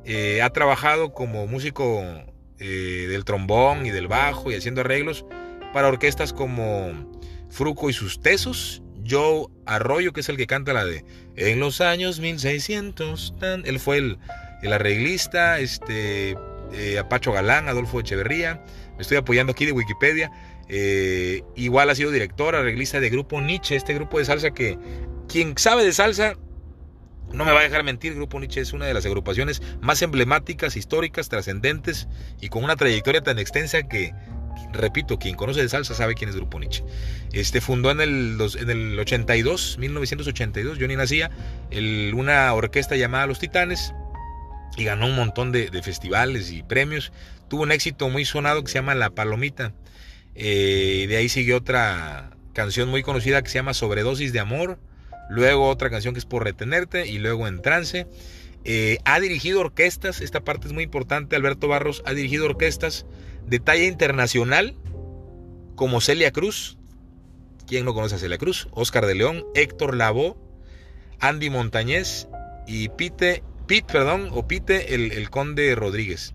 eh, 0.07 0.41
ha 0.41 0.49
trabajado 0.51 1.13
como 1.13 1.47
músico 1.47 2.03
del 2.59 3.25
trombón 3.25 3.85
y 3.85 3.91
del 3.91 4.09
bajo 4.09 4.51
y 4.51 4.55
haciendo 4.55 4.81
arreglos 4.81 5.27
para 5.73 5.89
orquestas 5.89 6.33
como 6.33 7.18
Fruco 7.51 7.91
y 7.91 7.93
sus 7.93 8.21
Tesos 8.21 8.83
Joe 9.09 9.47
Arroyo, 9.67 10.13
que 10.13 10.21
es 10.21 10.29
el 10.29 10.37
que 10.37 10.47
canta 10.47 10.73
la 10.73 10.85
de 10.85 11.05
En 11.37 11.61
los 11.61 11.81
años 11.81 12.21
1600. 12.21 13.35
él 13.65 13.81
fue 13.81 13.99
el, 13.99 14.19
arreglista, 14.73 15.61
este, 15.61 16.37
eh, 16.73 16.99
Apacho 16.99 17.33
Galán, 17.33 17.69
Adolfo 17.69 18.01
Echeverría. 18.01 18.63
Me 18.97 19.03
estoy 19.03 19.17
apoyando 19.17 19.53
aquí 19.53 19.67
de 19.67 19.73
Wikipedia. 19.73 20.31
Eh, 20.69 21.43
igual 21.57 21.89
ha 21.89 21.95
sido 21.95 22.11
director, 22.11 22.55
arreglista 22.55 23.01
de 23.01 23.09
Grupo 23.09 23.41
Nietzsche, 23.41 23.75
este 23.75 23.95
grupo 23.95 24.19
de 24.19 24.27
salsa 24.27 24.51
que 24.51 24.79
quien 25.27 25.57
sabe 25.57 25.83
de 25.83 25.95
salsa 25.95 26.35
no 27.33 27.45
me 27.45 27.53
va 27.53 27.61
a 27.61 27.63
dejar 27.63 27.85
mentir, 27.85 28.15
Grupo 28.15 28.39
Nietzsche 28.41 28.61
es 28.61 28.73
una 28.73 28.87
de 28.87 28.95
las 28.95 29.05
agrupaciones 29.05 29.63
más 29.81 30.01
emblemáticas, 30.03 30.77
históricas, 30.77 31.29
trascendentes 31.29 32.09
y 32.41 32.49
con 32.49 32.65
una 32.65 32.77
trayectoria 32.77 33.23
tan 33.23 33.39
extensa 33.39 33.83
que 33.83 34.15
repito, 34.73 35.19
quien 35.19 35.35
conoce 35.35 35.63
de 35.63 35.69
salsa 35.69 35.95
sabe 35.95 36.15
quién 36.15 36.31
es 36.31 36.37
Grupo 36.37 36.59
Nietzsche. 36.59 36.85
Este 37.33 37.61
fundó 37.61 37.91
en 37.91 38.01
el, 38.01 38.39
en 38.59 38.71
el 38.71 38.99
82, 38.99 39.79
1982, 39.79 40.79
yo 40.79 40.89
ni 40.89 40.97
nacía, 40.97 41.31
una 42.15 42.53
orquesta 42.55 42.97
llamada 42.97 43.27
Los 43.27 43.39
Titanes 43.39 43.93
y 44.77 44.85
ganó 44.85 45.07
un 45.07 45.17
montón 45.17 45.53
de, 45.53 45.71
festivales 45.83 46.51
y 46.53 46.63
premios. 46.63 47.13
Tuvo 47.49 47.63
un 47.63 47.73
éxito 47.73 48.09
muy 48.09 48.25
sonado 48.25 48.63
que 48.63 48.69
se 48.69 48.75
llama 48.75 48.95
La 48.95 49.11
Palomita. 49.11 49.73
Eh, 50.35 51.07
de 51.09 51.17
ahí 51.17 51.29
siguió 51.29 51.57
otra 51.57 52.31
canción 52.53 52.89
muy 52.89 53.03
conocida 53.03 53.43
que 53.43 53.49
se 53.49 53.57
llama 53.57 53.75
Sobredosis 53.75 54.33
de 54.33 54.41
Amor. 54.41 54.79
Luego 55.31 55.69
otra 55.69 55.91
canción 55.91 56.15
que 56.15 56.21
es 56.21 56.27
Por 56.27 56.45
Retenerte 56.45 57.09
y 57.09 57.19
luego 57.19 57.49
En 57.49 57.61
Trance. 57.61 58.07
Eh, 58.65 58.99
ha 59.05 59.21
dirigido 59.21 59.61
orquestas, 59.61 60.21
esta 60.21 60.45
parte 60.45 60.67
es 60.67 60.73
muy 60.73 60.85
importante, 60.85 61.37
Alberto 61.37 61.69
Barros 61.69 62.03
ha 62.05 62.13
dirigido 62.13 62.45
orquestas 62.45 63.07
de 63.47 63.61
talla 63.61 63.85
internacional 63.85 64.77
como 65.75 66.01
Celia 66.01 66.33
Cruz, 66.33 66.77
¿quién 67.67 67.85
no 67.85 67.95
conoce 67.95 68.17
a 68.17 68.19
Celia 68.19 68.39
Cruz? 68.39 68.69
Oscar 68.73 69.07
de 69.07 69.15
León, 69.15 69.45
Héctor 69.55 69.97
Lavoe, 69.97 70.37
Andy 71.21 71.51
Montañez 71.51 72.29
y 72.67 72.89
Pite, 72.91 73.43
Pete, 73.67 73.93
perdón, 73.93 74.29
o 74.33 74.47
Pite 74.49 74.95
el, 74.95 75.31
Conde 75.31 75.75
Rodríguez. 75.75 76.35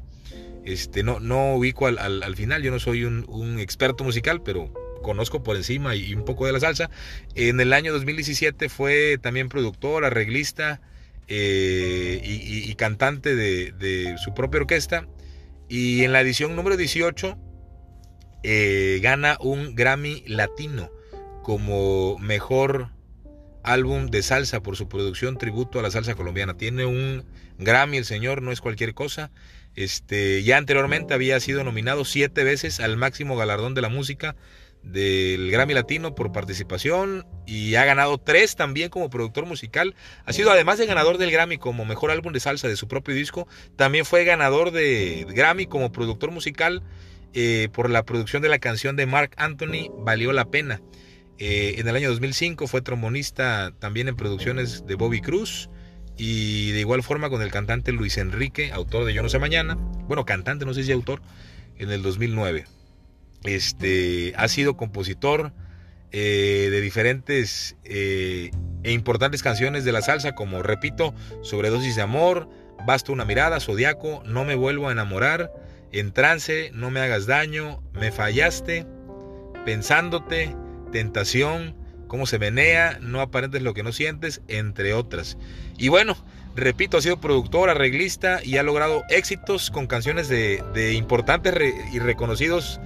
Este, 0.64 1.04
no, 1.04 1.20
no 1.20 1.56
ubico 1.56 1.88
al, 1.88 2.36
final, 2.36 2.64
yo 2.64 2.72
no 2.72 2.80
soy 2.80 3.04
un, 3.04 3.60
experto 3.60 4.04
musical, 4.04 4.42
pero 4.42 4.72
conozco 5.02 5.44
por 5.44 5.58
encima 5.58 5.96
y 5.96 6.14
un 6.16 6.24
poco 6.24 6.46
de 6.46 6.54
la 6.54 6.60
salsa. 6.60 6.90
En 7.36 7.60
el 7.60 7.74
año 7.74 7.92
2017 7.92 8.70
fue 8.70 9.18
también 9.22 9.50
productor, 9.50 10.06
arreglista 10.06 10.82
eh, 11.28 12.22
y, 12.24 12.74
cantante 12.76 13.36
de, 13.36 14.16
su 14.24 14.34
propia 14.34 14.62
orquesta. 14.62 15.08
Y 15.70 16.04
en 16.04 16.12
la 16.12 16.22
edición 16.22 16.56
número 16.56 16.78
18 16.78 17.38
eh, 18.44 19.00
gana 19.02 19.38
un 19.40 19.76
Grammy 19.76 20.24
Latino 20.28 20.92
como 21.42 22.18
mejor 22.20 22.90
álbum 23.64 24.08
de 24.08 24.22
salsa 24.22 24.62
por 24.62 24.76
su 24.76 24.90
producción 24.90 25.38
tributo 25.38 25.80
a 25.80 25.82
la 25.82 25.92
salsa 25.92 26.16
colombiana. 26.16 26.58
Tiene 26.58 26.86
un 26.86 27.26
Grammy 27.58 27.98
el 27.98 28.06
señor, 28.06 28.42
no 28.42 28.52
es 28.52 28.62
cualquier 28.62 28.94
cosa. 28.94 29.32
Este, 29.76 30.44
ya 30.44 30.58
anteriormente 30.58 31.14
había 31.14 31.40
sido 31.40 31.64
nominado 31.64 32.06
siete 32.06 32.44
veces 32.44 32.80
al 32.80 32.98
máximo 32.98 33.36
galardón 33.36 33.74
de 33.74 33.82
la 33.82 33.90
música 33.90 34.36
del 34.84 35.50
Grammy 35.50 35.74
Latino 35.74 36.14
por 36.14 36.32
participación 36.32 37.26
y 37.46 37.76
ha 37.76 37.86
ganado 37.86 38.18
tres 38.18 38.56
también 38.56 38.90
como 38.90 39.10
productor 39.10 39.46
musical. 39.46 39.96
Ha 40.26 40.34
sido 40.34 40.52
además 40.52 40.78
de 40.78 40.86
ganador 40.86 41.18
del 41.18 41.32
Grammy 41.32 41.58
como 41.58 41.86
mejor 41.86 42.12
álbum 42.12 42.34
de 42.34 42.40
salsa 42.40 42.68
de 42.68 42.76
su 42.76 42.88
propio 42.88 43.16
disco, 43.16 43.48
también 43.76 44.06
fue 44.06 44.26
ganador 44.26 44.72
de 44.72 45.26
Grammy 45.30 45.66
como 45.66 45.92
productor 45.92 46.32
musical 46.32 46.84
eh, 47.34 47.70
por 47.74 47.90
la 47.90 48.04
producción 48.04 48.44
de 48.44 48.50
la 48.50 48.60
canción 48.60 48.96
de 48.96 49.06
Mark 49.06 49.32
Anthony 49.38 49.90
Valió 50.00 50.34
la 50.34 50.46
Pena. 50.46 50.82
Eh, 51.40 51.76
en 51.80 51.88
el 51.88 51.96
año 51.96 52.10
2005 52.10 52.68
fue 52.68 52.82
trombonista 52.82 53.72
también 53.80 54.08
en 54.08 54.16
producciones 54.16 54.86
de 54.86 54.96
Bobby 54.96 55.20
Cruz 55.20 55.70
y 56.16 56.72
de 56.72 56.80
igual 56.82 57.02
forma 57.02 57.30
con 57.30 57.42
el 57.42 57.52
cantante 57.52 57.92
Luis 57.92 58.18
Enrique, 58.18 58.72
autor 58.72 59.06
de 59.06 59.14
Yo 59.14 59.24
no 59.24 59.30
sé 59.30 59.40
mañana, 59.40 59.76
bueno, 60.08 60.26
cantante, 60.26 60.66
no 60.66 60.74
sé 60.74 60.84
si 60.84 60.92
autor, 60.92 61.22
en 61.78 61.92
el 61.92 62.04
2009. 62.04 62.66
Este, 63.44 64.34
ha 64.38 64.48
sido 64.48 64.78
compositor 64.78 65.52
eh, 66.16 66.70
de 66.70 66.80
diferentes 66.80 67.76
eh, 67.84 68.52
e 68.84 68.92
importantes 68.92 69.42
canciones 69.42 69.84
de 69.84 69.92
la 69.92 70.04
salsa, 70.04 70.36
como 70.36 70.62
repito, 70.62 71.14
Sobredosis 71.42 71.96
de 71.96 72.04
Amor, 72.04 72.48
Basta 72.86 73.12
una 73.12 73.26
mirada, 73.26 73.60
Zodiaco, 73.60 74.22
No 74.26 74.46
me 74.46 74.56
vuelvo 74.56 74.90
a 74.90 74.92
enamorar, 74.92 75.52
En 75.92 76.12
trance, 76.12 76.70
No 76.74 76.92
me 76.92 77.00
hagas 77.00 77.26
daño, 77.26 77.82
Me 77.94 78.12
fallaste, 78.12 78.86
Pensándote, 79.66 80.56
Tentación, 80.92 81.76
Cómo 82.08 82.28
se 82.28 82.38
menea, 82.38 83.00
No 83.02 83.20
aparentes 83.20 83.64
lo 83.64 83.74
que 83.74 83.82
no 83.82 83.92
sientes, 83.92 84.42
entre 84.48 84.94
otras. 84.94 85.38
Y 85.80 85.88
bueno, 85.88 86.16
repito, 86.56 86.98
ha 86.98 87.02
sido 87.02 87.20
productor, 87.20 87.72
arreglista 87.72 88.40
y 88.44 88.58
ha 88.58 88.64
logrado 88.64 89.02
éxitos 89.10 89.72
con 89.72 89.88
canciones 89.88 90.30
de, 90.30 90.64
de 90.76 90.94
importantes 90.94 91.56
y 91.92 91.98
reconocidos 91.98 92.80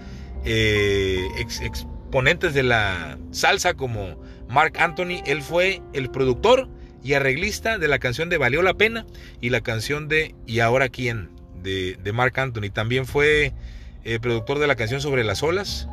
eh, 0.49 1.27
exponentes 1.37 2.53
de 2.53 2.63
la 2.63 3.17
salsa 3.31 3.73
como 3.73 4.21
Mark 4.47 4.73
Anthony. 4.79 5.21
Él 5.25 5.41
fue 5.41 5.81
el 5.93 6.09
productor 6.09 6.69
y 7.03 7.13
arreglista 7.13 7.77
de 7.77 7.87
la 7.87 7.99
canción 7.99 8.29
de 8.29 8.37
Valió 8.37 8.61
la 8.61 8.75
Pena 8.75 9.05
y 9.41 9.49
la 9.49 9.61
canción 9.61 10.07
de 10.07 10.35
¿Y 10.45 10.59
ahora 10.59 10.89
quién? 10.89 11.29
de, 11.61 12.11
Mark 12.13 12.39
Anthony. 12.39 12.69
También 12.71 13.05
fue 13.05 13.53
eh, 14.05 14.19
productor 14.19 14.59
de 14.59 14.67
la 14.67 14.75
canción 14.75 15.01
sobre 15.01 15.25
las 15.25 15.43
olas. 15.43 15.89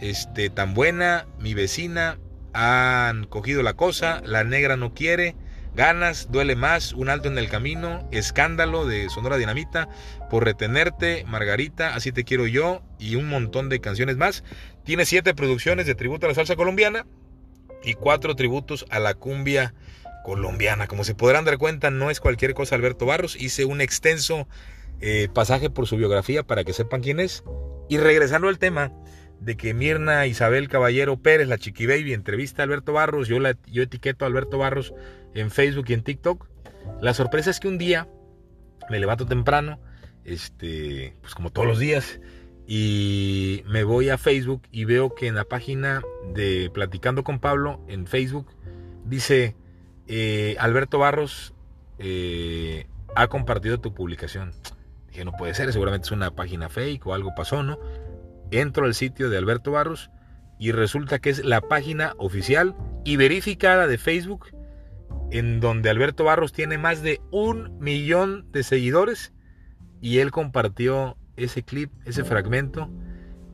Este, 0.00 0.50
tan 0.50 0.74
buena, 0.74 1.26
mi 1.38 1.54
vecina, 1.54 2.18
han 2.52 3.24
cogido 3.24 3.62
la 3.62 3.74
cosa, 3.74 4.20
la 4.26 4.42
negra 4.42 4.76
no 4.76 4.94
quiere, 4.94 5.36
Ganas, 5.74 6.30
Duele 6.30 6.56
Más, 6.56 6.92
Un 6.92 7.08
Alto 7.08 7.28
en 7.28 7.38
el 7.38 7.48
Camino, 7.48 8.06
Escándalo 8.10 8.86
de 8.86 9.08
Sonora 9.08 9.38
Dinamita, 9.38 9.88
Por 10.30 10.44
Retenerte, 10.44 11.24
Margarita, 11.26 11.94
Así 11.94 12.12
Te 12.12 12.24
Quiero 12.24 12.46
Yo 12.46 12.82
y 12.98 13.14
un 13.16 13.28
montón 13.28 13.68
de 13.68 13.80
canciones 13.80 14.16
más. 14.16 14.44
Tiene 14.84 15.06
siete 15.06 15.34
producciones 15.34 15.86
de 15.86 15.94
tributo 15.94 16.26
a 16.26 16.28
la 16.28 16.34
salsa 16.34 16.56
colombiana 16.56 17.06
y 17.82 17.94
cuatro 17.94 18.34
tributos 18.36 18.86
a 18.90 18.98
la 18.98 19.14
cumbia 19.14 19.74
colombiana. 20.24 20.86
Como 20.86 21.04
se 21.04 21.14
podrán 21.14 21.44
dar 21.44 21.58
cuenta, 21.58 21.90
no 21.90 22.10
es 22.10 22.20
cualquier 22.20 22.54
cosa 22.54 22.74
Alberto 22.74 23.06
Barros. 23.06 23.40
Hice 23.40 23.64
un 23.64 23.80
extenso 23.80 24.46
eh, 25.00 25.28
pasaje 25.32 25.70
por 25.70 25.86
su 25.86 25.96
biografía 25.96 26.42
para 26.42 26.64
que 26.64 26.72
sepan 26.72 27.00
quién 27.00 27.18
es. 27.18 27.44
Y 27.88 27.98
regresando 27.98 28.48
al 28.48 28.58
tema, 28.58 28.92
de 29.44 29.56
que 29.56 29.74
Mirna 29.74 30.26
Isabel 30.26 30.68
Caballero 30.68 31.16
Pérez, 31.16 31.48
la 31.48 31.58
Chiqui 31.58 31.86
Baby, 31.86 32.12
entrevista 32.12 32.62
a 32.62 32.64
Alberto 32.64 32.92
Barros, 32.92 33.26
yo, 33.26 33.40
la, 33.40 33.56
yo 33.66 33.82
etiqueto 33.82 34.24
a 34.24 34.28
Alberto 34.28 34.58
Barros 34.58 34.94
en 35.34 35.50
Facebook 35.50 35.86
y 35.88 35.94
en 35.94 36.02
TikTok. 36.02 36.48
La 37.00 37.14
sorpresa 37.14 37.50
es 37.50 37.60
que 37.60 37.68
un 37.68 37.78
día 37.78 38.08
me 38.90 38.98
levanto 38.98 39.26
temprano, 39.26 39.78
este, 40.24 41.16
pues 41.20 41.34
como 41.34 41.50
todos 41.50 41.66
los 41.66 41.78
días, 41.78 42.20
y 42.66 43.64
me 43.66 43.84
voy 43.84 44.08
a 44.08 44.18
Facebook 44.18 44.62
y 44.70 44.84
veo 44.84 45.14
que 45.14 45.26
en 45.26 45.34
la 45.34 45.44
página 45.44 46.02
de 46.34 46.70
Platicando 46.72 47.24
con 47.24 47.40
Pablo 47.40 47.80
en 47.88 48.06
Facebook 48.06 48.46
dice 49.04 49.56
eh, 50.06 50.56
Alberto 50.58 50.98
Barros 50.98 51.54
eh, 51.98 52.86
ha 53.14 53.26
compartido 53.28 53.80
tu 53.80 53.94
publicación. 53.94 54.52
Dije, 55.08 55.24
no 55.24 55.32
puede 55.32 55.54
ser, 55.54 55.72
seguramente 55.72 56.06
es 56.06 56.12
una 56.12 56.34
página 56.34 56.68
fake 56.68 57.06
o 57.06 57.14
algo 57.14 57.34
pasó, 57.36 57.62
¿no? 57.62 57.78
Entro 58.50 58.86
al 58.86 58.94
sitio 58.94 59.28
de 59.28 59.38
Alberto 59.38 59.72
Barros 59.72 60.10
y 60.58 60.72
resulta 60.72 61.18
que 61.18 61.30
es 61.30 61.44
la 61.44 61.60
página 61.60 62.14
oficial 62.18 62.74
y 63.04 63.16
verificada 63.16 63.86
de 63.86 63.98
Facebook 63.98 64.46
en 65.30 65.60
donde 65.60 65.90
Alberto 65.90 66.24
Barros 66.24 66.52
tiene 66.52 66.78
más 66.78 67.02
de 67.02 67.20
un 67.30 67.78
millón 67.78 68.50
de 68.52 68.62
seguidores 68.62 69.32
y 70.00 70.18
él 70.18 70.30
compartió 70.30 71.16
ese 71.36 71.62
clip, 71.62 71.90
ese 72.04 72.24
fragmento 72.24 72.90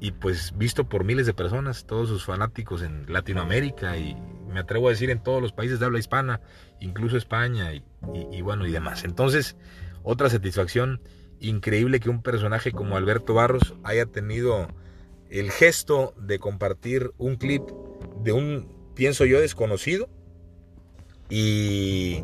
y 0.00 0.12
pues 0.12 0.56
visto 0.56 0.88
por 0.88 1.04
miles 1.04 1.26
de 1.26 1.34
personas, 1.34 1.86
todos 1.86 2.08
sus 2.08 2.24
fanáticos 2.24 2.82
en 2.82 3.04
Latinoamérica 3.12 3.96
y 3.96 4.16
me 4.48 4.60
atrevo 4.60 4.88
a 4.88 4.90
decir 4.90 5.10
en 5.10 5.22
todos 5.22 5.42
los 5.42 5.52
países 5.52 5.78
de 5.78 5.86
habla 5.86 5.98
hispana, 5.98 6.40
incluso 6.80 7.16
España 7.16 7.72
y, 7.72 8.40
bueno 8.42 8.66
y 8.66 8.72
demás. 8.72 9.04
Entonces, 9.04 9.56
otra 10.02 10.30
satisfacción 10.30 11.00
increíble 11.40 12.00
que 12.00 12.10
un 12.10 12.22
personaje 12.22 12.72
como 12.72 12.96
Alberto 12.96 13.34
Barros 13.34 13.74
haya 13.84 14.06
tenido 14.06 14.68
el 15.30 15.50
gesto 15.50 16.14
de 16.16 16.38
compartir 16.38 17.12
un 17.18 17.36
clip 17.36 17.62
de 18.22 18.32
un, 18.32 18.92
pienso 18.94 19.24
yo, 19.24 19.40
desconocido 19.40 20.08
y 21.30 22.22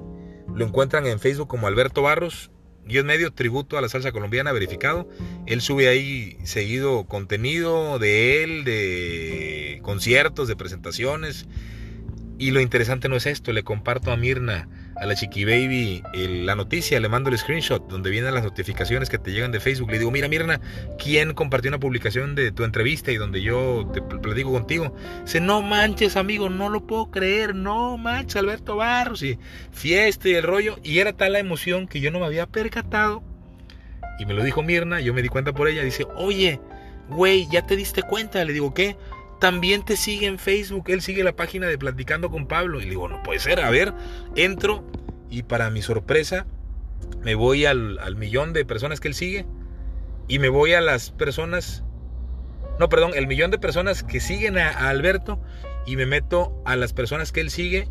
lo 0.55 0.67
encuentran 0.67 1.07
en 1.07 1.21
Facebook 1.21 1.49
como 1.49 1.67
Alberto 1.67 2.03
Barros 2.03 2.51
guion 2.87 3.07
medio 3.07 3.33
tributo 3.33 3.79
a 3.79 3.81
la 3.81 3.89
salsa 3.89 4.13
colombiana 4.13 4.53
verificado. 4.53 5.09
Él 5.47 5.61
sube 5.61 5.89
ahí 5.89 6.37
seguido 6.45 7.05
contenido 7.05 7.99
de 7.99 8.45
él, 8.45 8.65
de 8.65 9.81
conciertos, 9.83 10.49
de 10.49 10.57
presentaciones. 10.57 11.47
Y 12.39 12.51
lo 12.51 12.61
interesante 12.61 13.09
no 13.09 13.17
es 13.17 13.27
esto, 13.27 13.53
le 13.53 13.63
comparto 13.63 14.11
a 14.11 14.17
Mirna 14.17 14.69
a 14.97 15.07
la 15.07 15.15
Chiqui 15.15 15.45
Baby 15.45 16.03
la 16.15 16.55
noticia, 16.55 17.01
le 17.01 17.09
mando 17.09 17.31
el 17.31 17.39
screenshot 17.39 17.87
donde 17.89 18.11
vienen 18.11 18.35
las 18.35 18.45
notificaciones 18.45 19.11
que 19.11 19.19
te 19.19 19.33
llegan 19.33 19.53
de 19.53 19.61
Facebook. 19.61 19.91
Le 19.91 19.99
digo, 19.99 20.11
mira 20.11 20.29
Mirna, 20.29 20.61
¿quién 20.99 21.35
compartió 21.35 21.71
una 21.71 21.81
publicación 21.81 22.35
de 22.35 22.53
tu 22.53 22.65
entrevista 22.65 23.11
y 23.11 23.17
donde 23.17 23.43
yo 23.43 23.91
te 23.93 24.03
platico 24.03 24.53
contigo? 24.53 24.95
Dice, 25.25 25.41
no 25.41 25.63
manches 25.63 26.17
amigo, 26.17 26.49
no 26.49 26.69
lo 26.69 26.87
puedo 26.87 27.11
creer, 27.11 27.55
no 27.55 27.97
manches 27.99 28.37
Alberto 28.37 28.77
Barros 28.77 29.23
y 29.23 29.39
fiesta 29.73 30.29
y 30.29 30.35
el 30.35 30.43
rollo. 30.43 30.79
Y 30.83 30.99
era 30.99 31.13
tal 31.13 31.33
la 31.33 31.39
emoción 31.39 31.89
que 31.89 32.01
yo 32.01 32.11
no 32.11 32.21
me 32.21 32.27
había 32.27 32.47
percatado. 32.47 33.23
Y 34.19 34.27
me 34.27 34.35
lo 34.35 34.45
dijo 34.45 34.63
Mirna, 34.63 35.01
yo 35.01 35.13
me 35.13 35.23
di 35.23 35.29
cuenta 35.29 35.53
por 35.53 35.69
ella. 35.69 35.83
Dice, 35.83 36.07
oye, 36.17 36.61
güey, 37.09 37.49
¿ya 37.51 37.67
te 37.67 37.77
diste 37.77 38.03
cuenta? 38.03 38.45
Le 38.45 38.53
digo, 38.53 38.73
¿qué? 38.75 38.97
También 39.45 39.85
te 39.85 39.99
sigue 39.99 40.27
en 40.27 40.39
Facebook. 40.39 40.85
Él 40.87 41.03
sigue 41.03 41.23
la 41.23 41.37
página 41.37 41.67
de 41.67 41.77
Platicando 41.77 42.31
con 42.31 42.47
Pablo. 42.47 42.81
Y 42.81 42.85
le 42.85 42.91
digo, 42.93 43.11
no 43.11 43.23
puede 43.23 43.41
ser. 43.41 43.61
A 43.61 43.69
ver, 43.69 43.93
entro 44.37 44.83
y 45.29 45.43
para 45.43 45.69
mi 45.69 45.83
sorpresa 45.83 46.47
me 47.23 47.35
voy 47.35 47.67
al, 47.67 48.17
millón 48.17 48.55
de 48.55 48.65
personas 48.65 49.01
que 49.01 49.09
él 49.09 49.15
sigue. 49.15 49.45
Y 50.29 50.39
me 50.39 50.49
voy 50.49 50.73
a 50.73 50.81
las 50.81 51.11
personas... 51.11 51.85
No, 52.79 52.89
perdón, 52.89 53.11
el 53.15 53.27
millón 53.27 53.51
de 53.51 53.59
personas 53.59 54.03
que 54.03 54.19
siguen 54.19 54.57
a, 54.57 54.89
Alberto. 54.89 55.39
Y 55.85 55.97
me 55.97 56.07
meto 56.07 56.59
a 56.65 56.75
las 56.75 56.95
personas 56.95 57.31
que 57.31 57.43
él 57.43 57.51
sigue 57.51 57.87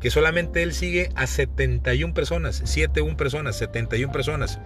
que 0.00 0.10
solamente 0.10 0.62
él 0.62 0.72
sigue 0.72 1.10
a 1.14 1.26
71 1.26 2.14
personas, 2.14 2.62
71 2.64 3.16
personas, 3.16 3.56
71 3.56 4.12
personas. 4.12 4.60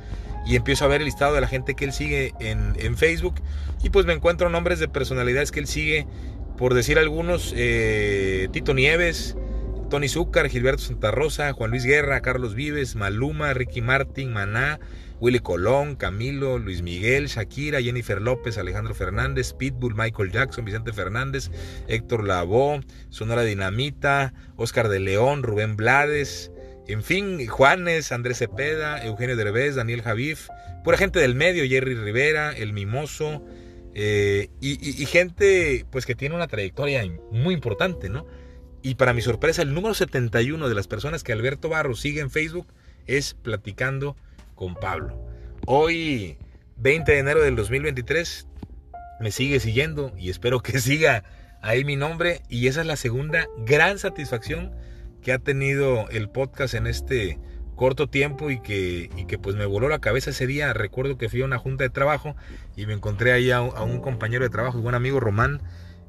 Y 0.47 0.57
empiezo 0.57 0.85
a 0.85 0.89
ver 0.89 1.01
el 1.01 1.07
listado 1.07 1.35
de 1.35 1.41
la 1.41 1.49
gente 1.49 1.75
que 1.75 1.85
él 1.85 1.93
sigue 1.93 2.33
en, 2.41 2.75
en 2.79 2.97
Facebook. 2.97 3.35
Y 3.83 3.91
pues 3.91 4.07
me 4.07 4.13
encuentro 4.13 4.49
nombres 4.49 4.78
de 4.78 4.89
personalidades 4.89 5.52
que 5.52 5.61
él 5.61 5.67
sigue, 5.67 6.07
por 6.57 6.75
decir 6.75 6.99
algunos, 6.99 7.52
eh, 7.57 8.49
Tito 8.52 8.75
Nieves, 8.75 9.37
Tony 9.91 10.09
Zúcar, 10.09 10.49
Gilberto 10.49 10.83
Santa 10.83 11.11
Rosa, 11.11 11.52
Juan 11.52 11.71
Luis 11.71 11.85
Guerra, 11.85 12.21
Carlos 12.21 12.54
Vives, 12.54 12.97
Maluma, 12.97 13.52
Ricky 13.52 13.83
Martin, 13.83 14.33
Maná, 14.33 14.81
Willy 15.21 15.41
Colón, 15.41 15.97
Camilo, 15.97 16.59
Luis 16.59 16.83
Miguel, 16.83 17.26
Shakira, 17.26 17.83
Jennifer 17.83 18.21
López, 18.21 18.59
Alejandro 18.59 18.95
Fernández, 18.95 19.52
Pitbull, 19.52 19.95
Michael 19.95 20.33
Jackson, 20.33 20.65
Vicente 20.65 20.93
Fernández, 20.93 21.50
Héctor 21.89 22.26
Lavoe, 22.26 22.80
Sonora 23.11 23.43
Dinamita, 23.43 24.33
Oscar 24.56 24.89
de 24.89 25.00
León, 25.00 25.43
Rubén 25.43 25.76
Blades, 25.76 26.50
en 26.89 27.02
fin, 27.02 27.47
Juanes, 27.47 28.11
Andrés 28.13 28.39
Cepeda, 28.39 29.04
Eugenio 29.04 29.37
Derbez, 29.37 29.76
Daniel 29.76 30.02
Javif, 30.02 30.49
pura 30.83 30.97
gente 30.97 31.21
del 31.21 31.35
medio, 31.35 31.69
Jerry 31.69 31.95
Rivera, 31.95 32.52
El 32.52 32.73
Mimoso, 32.73 33.45
eh, 33.95 34.49
y, 34.61 35.02
y, 35.02 35.04
gente 35.06 35.85
pues 35.91 36.06
que 36.06 36.15
tiene 36.15 36.37
una 36.37 36.47
trayectoria 36.47 37.02
muy 37.33 37.54
importante, 37.54 38.09
¿no? 38.09 38.25
Y 38.83 38.95
para 38.95 39.13
mi 39.13 39.21
sorpresa, 39.21 39.63
el 39.63 39.75
número 39.75 39.95
71 39.95 40.69
de 40.69 40.75
las 40.75 40.87
personas 40.87 41.25
que 41.25 41.33
Alberto 41.33 41.69
Barros 41.69 42.00
sigue 42.00 42.21
en 42.21 42.30
Facebook 42.30 42.69
es 43.06 43.35
Platicando 43.35 44.17
con 44.61 44.75
Pablo. 44.75 45.19
Hoy, 45.67 46.37
20 46.77 47.11
de 47.11 47.19
enero 47.19 47.41
del 47.41 47.57
2023, 47.57 48.47
me 49.19 49.31
sigue 49.31 49.59
siguiendo 49.59 50.13
y 50.19 50.29
espero 50.29 50.61
que 50.61 50.79
siga 50.81 51.25
ahí 51.63 51.83
mi 51.83 51.97
nombre. 51.97 52.43
Y 52.51 52.67
esa 52.67 52.83
es 52.83 52.87
la 52.87 52.97
segunda 52.97 53.49
gran 53.65 53.99
satisfacción 53.99 54.71
que 55.23 55.33
ha 55.33 55.39
tenido 55.39 56.11
el 56.11 56.29
podcast 56.29 56.75
en 56.75 56.87
este 56.87 57.39
corto 57.75 58.11
tiempo 58.11 58.51
y 58.51 58.61
que, 58.61 59.09
y 59.17 59.25
que 59.25 59.39
pues 59.39 59.57
me 59.57 59.65
voló 59.65 59.89
la 59.89 60.01
cabeza 60.01 60.29
ese 60.29 60.47
día. 60.47 60.75
Recuerdo 60.75 61.17
que 61.17 61.31
fui 61.31 61.41
a 61.41 61.47
una 61.47 61.57
junta 61.57 61.85
de 61.85 61.91
trabajo 61.91 62.37
y 62.77 62.85
me 62.85 62.93
encontré 62.93 63.33
ahí 63.33 63.51
a, 63.51 63.63
un 63.63 64.01
compañero 64.01 64.45
de 64.45 64.51
trabajo, 64.51 64.77
un 64.77 64.83
buen 64.83 64.95
amigo 64.95 65.21
Román, 65.21 65.63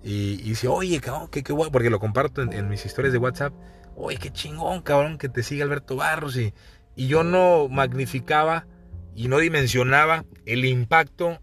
y, 0.03 0.37
dice, 0.41 0.67
oye, 0.67 0.99
cabrón, 0.99 1.29
qué, 1.29 1.43
qué 1.43 1.53
guay, 1.53 1.69
porque 1.71 1.91
lo 1.91 1.99
comparto 1.99 2.41
en, 2.41 2.51
en, 2.51 2.67
mis 2.67 2.85
historias 2.85 3.13
de 3.13 3.19
WhatsApp. 3.19 3.53
Oye, 3.95 4.17
qué 4.17 4.31
chingón, 4.31 4.81
cabrón, 4.81 5.19
que 5.19 5.29
te 5.29 5.43
siga 5.43 5.63
Alberto 5.63 5.95
Barros 5.95 6.35
y, 6.37 6.53
y 7.01 7.07
yo 7.07 7.23
no 7.23 7.67
magnificaba 7.67 8.67
y 9.15 9.27
no 9.27 9.39
dimensionaba 9.39 10.23
el 10.45 10.65
impacto 10.65 11.41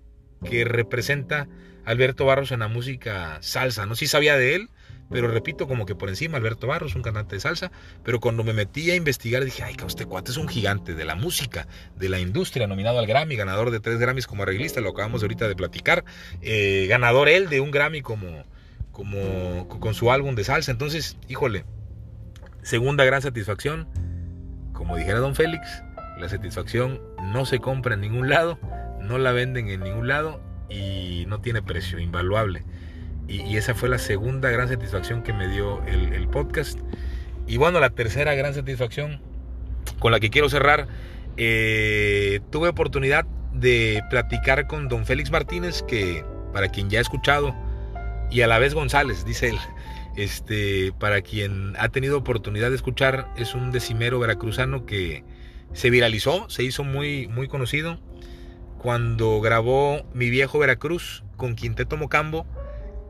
que 0.48 0.64
representa 0.64 1.48
Alberto 1.84 2.24
Barros 2.26 2.52
en 2.52 2.60
la 2.60 2.68
música 2.68 3.38
salsa. 3.40 3.84
No 3.84 3.96
sí 3.96 4.06
sabía 4.06 4.36
de 4.36 4.54
él, 4.54 4.70
pero 5.10 5.26
repito, 5.26 5.66
como 5.66 5.84
que 5.84 5.96
por 5.96 6.10
encima, 6.10 6.36
Alberto 6.36 6.68
Barros, 6.68 6.94
un 6.94 7.02
cantante 7.02 7.34
de 7.34 7.40
salsa, 7.40 7.72
pero 8.04 8.20
cuando 8.20 8.44
me 8.44 8.52
metí 8.52 8.88
a 8.92 8.94
investigar 8.94 9.44
dije, 9.44 9.64
ay, 9.64 9.74
este 9.84 10.06
cuate 10.06 10.30
es 10.30 10.36
un 10.36 10.46
gigante 10.46 10.94
de 10.94 11.04
la 11.04 11.16
música, 11.16 11.66
de 11.96 12.08
la 12.08 12.20
industria, 12.20 12.68
nominado 12.68 13.00
al 13.00 13.08
Grammy, 13.08 13.34
ganador 13.34 13.72
de 13.72 13.80
tres 13.80 13.98
Grammys 13.98 14.28
como 14.28 14.44
arreglista, 14.44 14.80
lo 14.80 14.90
acabamos 14.90 15.22
ahorita 15.22 15.48
de 15.48 15.56
platicar, 15.56 16.04
eh, 16.40 16.86
ganador 16.88 17.28
él 17.28 17.48
de 17.48 17.60
un 17.60 17.72
Grammy 17.72 18.00
como, 18.00 18.44
como 18.92 19.66
con 19.66 19.92
su 19.92 20.12
álbum 20.12 20.36
de 20.36 20.44
salsa. 20.44 20.70
Entonces, 20.70 21.16
híjole, 21.26 21.64
segunda 22.62 23.04
gran 23.04 23.22
satisfacción, 23.22 23.88
como 24.78 24.96
dijera 24.96 25.18
don 25.18 25.34
Félix, 25.34 25.82
la 26.20 26.28
satisfacción 26.28 27.00
no 27.20 27.44
se 27.44 27.58
compra 27.58 27.94
en 27.94 28.00
ningún 28.00 28.30
lado, 28.30 28.60
no 29.00 29.18
la 29.18 29.32
venden 29.32 29.68
en 29.68 29.80
ningún 29.80 30.06
lado 30.06 30.40
y 30.70 31.24
no 31.26 31.40
tiene 31.40 31.62
precio, 31.62 31.98
invaluable. 31.98 32.62
Y, 33.26 33.56
esa 33.56 33.74
fue 33.74 33.88
la 33.88 33.98
segunda 33.98 34.48
gran 34.50 34.68
satisfacción 34.68 35.22
que 35.22 35.32
me 35.32 35.48
dio 35.48 35.82
el, 35.84 36.28
podcast. 36.28 36.78
Y 37.46 37.56
bueno, 37.56 37.80
la 37.80 37.90
tercera 37.90 38.34
gran 38.34 38.54
satisfacción 38.54 39.20
con 39.98 40.12
la 40.12 40.20
que 40.20 40.30
quiero 40.30 40.48
cerrar, 40.48 40.86
eh, 41.36 42.40
tuve 42.50 42.68
oportunidad 42.68 43.26
de 43.52 44.02
platicar 44.10 44.68
con 44.68 44.88
don 44.88 45.04
Félix 45.06 45.32
Martínez, 45.32 45.82
que 45.82 46.24
para 46.52 46.68
quien 46.68 46.88
ya 46.88 47.00
ha 47.00 47.02
escuchado, 47.02 47.54
y 48.30 48.42
a 48.42 48.46
la 48.46 48.60
vez 48.60 48.74
González, 48.74 49.24
dice 49.24 49.48
él, 49.48 49.58
este, 50.16 50.92
para 50.98 51.22
quien 51.22 51.74
ha 51.78 51.88
tenido 51.88 52.18
oportunidad 52.18 52.70
de 52.70 52.76
escuchar, 52.76 53.28
es 53.36 53.54
un 53.54 53.70
decimero 53.70 54.18
veracruzano 54.18 54.86
que 54.86 55.24
se 55.72 55.90
viralizó, 55.90 56.48
se 56.48 56.62
hizo 56.62 56.84
muy, 56.84 57.28
muy 57.28 57.48
conocido 57.48 58.00
cuando 58.78 59.40
grabó 59.40 60.04
Mi 60.14 60.30
Viejo 60.30 60.58
Veracruz 60.58 61.24
con 61.36 61.56
Quinteto 61.56 61.96
Mocambo, 61.96 62.46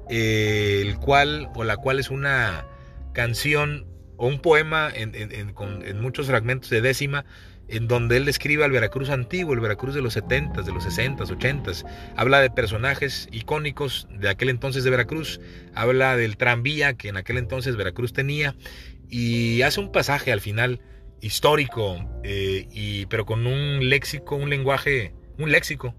eh, 0.08 0.82
el 0.84 0.98
cual 0.98 1.50
o 1.54 1.64
la 1.64 1.76
cual 1.76 1.98
es 2.00 2.10
una 2.10 2.66
canción 3.12 3.86
o 4.16 4.26
un 4.26 4.40
poema 4.40 4.90
en, 4.92 5.14
en 5.14 6.00
muchos 6.00 6.26
fragmentos 6.26 6.70
de 6.70 6.80
décima 6.80 7.24
en 7.68 7.86
donde 7.86 8.16
él 8.16 8.24
describe 8.24 8.64
al 8.64 8.72
Veracruz 8.72 9.10
antiguo, 9.10 9.54
el 9.54 9.60
Veracruz 9.60 9.94
de 9.94 10.02
los 10.02 10.14
70 10.14 10.62
de 10.62 10.72
los 10.72 10.84
60 10.84 11.24
80 11.24 11.72
Habla 12.16 12.40
de 12.40 12.50
personajes 12.50 13.28
icónicos 13.30 14.08
de 14.10 14.28
aquel 14.28 14.48
entonces 14.48 14.84
de 14.84 14.90
Veracruz, 14.90 15.40
habla 15.74 16.16
del 16.16 16.36
tranvía 16.36 16.94
que 16.94 17.08
en 17.08 17.16
aquel 17.16 17.38
entonces 17.38 17.76
Veracruz 17.76 18.12
tenía. 18.12 18.54
Y 19.10 19.62
hace 19.62 19.80
un 19.80 19.92
pasaje 19.92 20.32
al 20.32 20.40
final 20.40 20.80
histórico, 21.20 22.04
eh, 22.24 22.68
y, 22.72 23.06
pero 23.06 23.26
con 23.26 23.46
un 23.46 23.88
léxico, 23.88 24.36
un 24.36 24.50
lenguaje, 24.50 25.14
un 25.38 25.50
léxico 25.50 25.94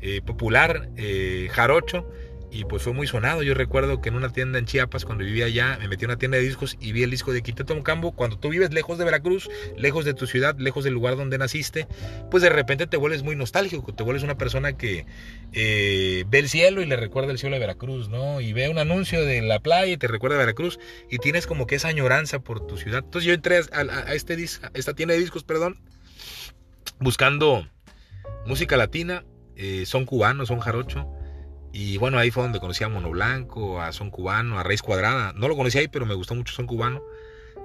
eh, 0.00 0.20
popular, 0.22 0.90
eh, 0.96 1.48
jarocho, 1.50 2.10
y 2.52 2.64
pues 2.64 2.82
fue 2.82 2.92
muy 2.92 3.06
sonado. 3.06 3.42
Yo 3.42 3.54
recuerdo 3.54 4.00
que 4.00 4.08
en 4.08 4.16
una 4.16 4.32
tienda 4.32 4.58
en 4.58 4.64
Chiapas, 4.64 5.04
cuando 5.04 5.24
vivía 5.24 5.46
allá, 5.46 5.78
me 5.80 5.88
metí 5.88 6.04
a 6.04 6.08
una 6.08 6.18
tienda 6.18 6.36
de 6.36 6.42
discos 6.42 6.76
y 6.80 6.92
vi 6.92 7.04
el 7.04 7.10
disco 7.10 7.32
de 7.32 7.42
Quinteto 7.42 7.74
Mocambo. 7.74 8.12
Cuando 8.12 8.38
tú 8.38 8.48
vives 8.48 8.72
lejos 8.72 8.98
de 8.98 9.04
Veracruz, 9.04 9.48
lejos 9.76 10.04
de 10.04 10.14
tu 10.14 10.26
ciudad, 10.26 10.58
lejos 10.58 10.82
del 10.82 10.94
lugar 10.94 11.16
donde 11.16 11.38
naciste, 11.38 11.86
pues 12.30 12.42
de 12.42 12.50
repente 12.50 12.86
te 12.86 12.96
vuelves 12.96 13.22
muy 13.22 13.36
nostálgico, 13.36 13.94
te 13.94 14.02
vuelves 14.02 14.24
una 14.24 14.36
persona 14.36 14.76
que 14.76 15.06
eh, 15.52 16.24
ve 16.28 16.38
el 16.40 16.48
cielo 16.48 16.82
y 16.82 16.86
le 16.86 16.96
recuerda 16.96 17.30
el 17.30 17.38
cielo 17.38 17.54
de 17.54 17.60
Veracruz, 17.60 18.08
¿no? 18.08 18.40
Y 18.40 18.52
ve 18.52 18.68
un 18.68 18.78
anuncio 18.78 19.24
de 19.24 19.42
la 19.42 19.60
playa 19.60 19.92
y 19.92 19.96
te 19.96 20.08
recuerda 20.08 20.36
Veracruz 20.36 20.80
y 21.08 21.18
tienes 21.18 21.46
como 21.46 21.66
que 21.66 21.76
esa 21.76 21.88
añoranza 21.88 22.40
por 22.40 22.66
tu 22.66 22.76
ciudad. 22.76 23.04
Entonces 23.04 23.26
yo 23.26 23.32
entré 23.32 23.60
a, 23.72 24.14
este 24.14 24.34
a 24.62 24.70
esta 24.74 24.94
tienda 24.94 25.14
de 25.14 25.20
discos, 25.20 25.44
perdón, 25.44 25.80
buscando 26.98 27.68
música 28.44 28.76
latina, 28.76 29.24
eh, 29.54 29.84
son 29.86 30.04
cubanos, 30.04 30.48
son 30.48 30.58
jarocho 30.58 31.06
y 31.72 31.96
bueno, 31.98 32.18
ahí 32.18 32.30
fue 32.30 32.42
donde 32.42 32.60
conocí 32.60 32.84
a 32.84 32.88
Mono 32.88 33.10
Blanco, 33.10 33.80
a 33.80 33.92
Son 33.92 34.10
Cubano, 34.10 34.58
a 34.58 34.62
Raíz 34.62 34.82
Cuadrada. 34.82 35.32
No 35.34 35.48
lo 35.48 35.56
conocí 35.56 35.78
ahí, 35.78 35.88
pero 35.88 36.06
me 36.06 36.14
gustó 36.14 36.34
mucho 36.34 36.54
Son 36.54 36.66
Cubano. 36.66 37.02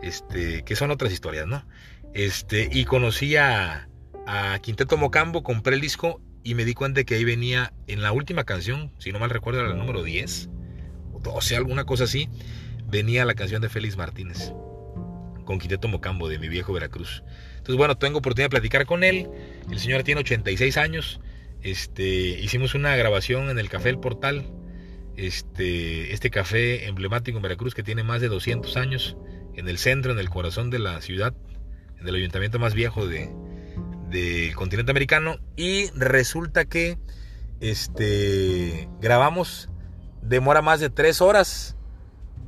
Este, 0.01 0.63
que 0.63 0.75
son 0.75 0.91
otras 0.91 1.11
historias, 1.11 1.47
¿no? 1.47 1.65
Este, 2.13 2.69
y 2.71 2.85
conocí 2.85 3.35
a, 3.35 3.87
a 4.27 4.59
Quinteto 4.59 4.97
Mocambo, 4.97 5.43
compré 5.43 5.75
el 5.75 5.81
disco 5.81 6.21
y 6.43 6.53
me 6.53 6.63
di 6.63 6.73
cuenta 6.73 7.03
que 7.03 7.15
ahí 7.15 7.23
venía 7.23 7.73
en 7.87 8.01
la 8.01 8.11
última 8.11 8.43
canción, 8.43 8.91
si 8.99 9.11
no 9.11 9.19
mal 9.19 9.31
recuerdo 9.31 9.61
era 9.61 9.69
la 9.69 9.75
número 9.75 10.03
10, 10.03 10.49
o 11.13 11.19
12, 11.19 11.55
alguna 11.55 11.85
cosa 11.85 12.03
así, 12.03 12.29
venía 12.87 13.25
la 13.25 13.33
canción 13.33 13.61
de 13.61 13.69
Félix 13.69 13.97
Martínez, 13.97 14.53
con 15.43 15.57
Quinteto 15.57 15.87
Mocambo, 15.87 16.29
de 16.29 16.37
mi 16.37 16.47
viejo 16.47 16.71
Veracruz. 16.71 17.23
Entonces, 17.57 17.77
bueno, 17.77 17.97
tengo 17.97 18.19
oportunidad 18.19 18.45
de 18.45 18.51
platicar 18.51 18.85
con 18.85 19.03
él. 19.03 19.27
El 19.71 19.79
señor 19.79 20.03
tiene 20.03 20.21
86 20.21 20.77
años. 20.77 21.19
Este, 21.65 22.05
hicimos 22.05 22.75
una 22.75 22.95
grabación 22.95 23.49
en 23.49 23.57
el 23.57 23.69
Café 23.69 23.89
El 23.89 23.97
Portal, 23.97 24.45
este, 25.17 26.13
este 26.13 26.29
café 26.29 26.85
emblemático 26.85 27.39
en 27.39 27.41
Veracruz 27.41 27.73
que 27.73 27.81
tiene 27.81 28.03
más 28.03 28.21
de 28.21 28.27
200 28.27 28.77
años, 28.77 29.17
en 29.55 29.67
el 29.67 29.79
centro, 29.79 30.11
en 30.11 30.19
el 30.19 30.29
corazón 30.29 30.69
de 30.69 30.77
la 30.77 31.01
ciudad, 31.01 31.33
en 31.99 32.07
el 32.07 32.13
ayuntamiento 32.13 32.59
más 32.59 32.75
viejo 32.75 33.07
de, 33.07 33.31
del 34.11 34.53
continente 34.53 34.91
americano. 34.91 35.39
Y 35.55 35.89
resulta 35.95 36.65
que 36.65 36.99
este, 37.61 38.87
grabamos, 39.01 39.71
demora 40.21 40.61
más 40.61 40.79
de 40.79 40.91
tres 40.91 41.19
horas 41.19 41.75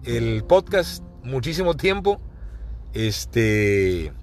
el 0.03 0.43
podcast, 0.43 1.03
muchísimo 1.23 1.75
tiempo. 1.75 2.21
Este, 2.93 4.13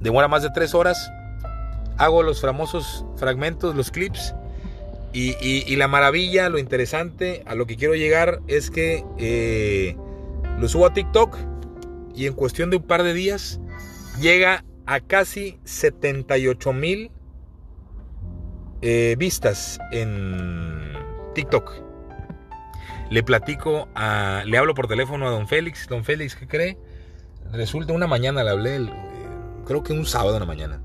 demora 0.00 0.28
más 0.28 0.42
de 0.42 0.48
tres 0.54 0.72
horas 0.74 1.10
hago 1.98 2.22
los 2.22 2.40
famosos 2.40 3.04
fragmentos, 3.16 3.74
los 3.74 3.90
clips. 3.90 4.34
Y, 5.12 5.74
la 5.76 5.88
maravilla, 5.88 6.50
lo 6.50 6.58
interesante, 6.58 7.42
a 7.46 7.54
lo 7.54 7.66
que 7.66 7.76
quiero 7.76 7.94
llegar 7.94 8.42
es 8.48 8.70
que 8.70 9.02
eh, 9.16 9.96
lo 10.58 10.68
subo 10.68 10.84
a 10.84 10.92
TikTok 10.92 11.38
y 12.14 12.26
en 12.26 12.34
cuestión 12.34 12.68
de 12.68 12.76
un 12.76 12.82
par 12.82 13.02
de 13.02 13.14
días 13.14 13.58
llega 14.20 14.62
a 14.84 15.00
casi 15.00 15.58
78 15.64 16.72
mil 16.74 17.10
eh, 18.82 19.16
vistas 19.18 19.78
en 19.90 20.92
TikTok. 21.34 21.72
Le 23.10 23.22
platico, 23.22 23.88
a, 23.94 24.42
le 24.44 24.58
hablo 24.58 24.74
por 24.74 24.86
teléfono 24.86 25.26
a 25.28 25.30
don 25.30 25.48
Félix. 25.48 25.86
Don 25.88 26.04
Félix, 26.04 26.36
¿qué 26.36 26.46
cree? 26.46 26.78
Resulta 27.52 27.92
una 27.92 28.06
mañana, 28.06 28.44
le 28.44 28.50
hablé, 28.50 28.76
eh, 28.76 28.90
creo 29.64 29.82
que 29.82 29.94
un 29.94 30.04
sábado 30.04 30.34
en 30.34 30.40
la 30.40 30.46
mañana. 30.46 30.80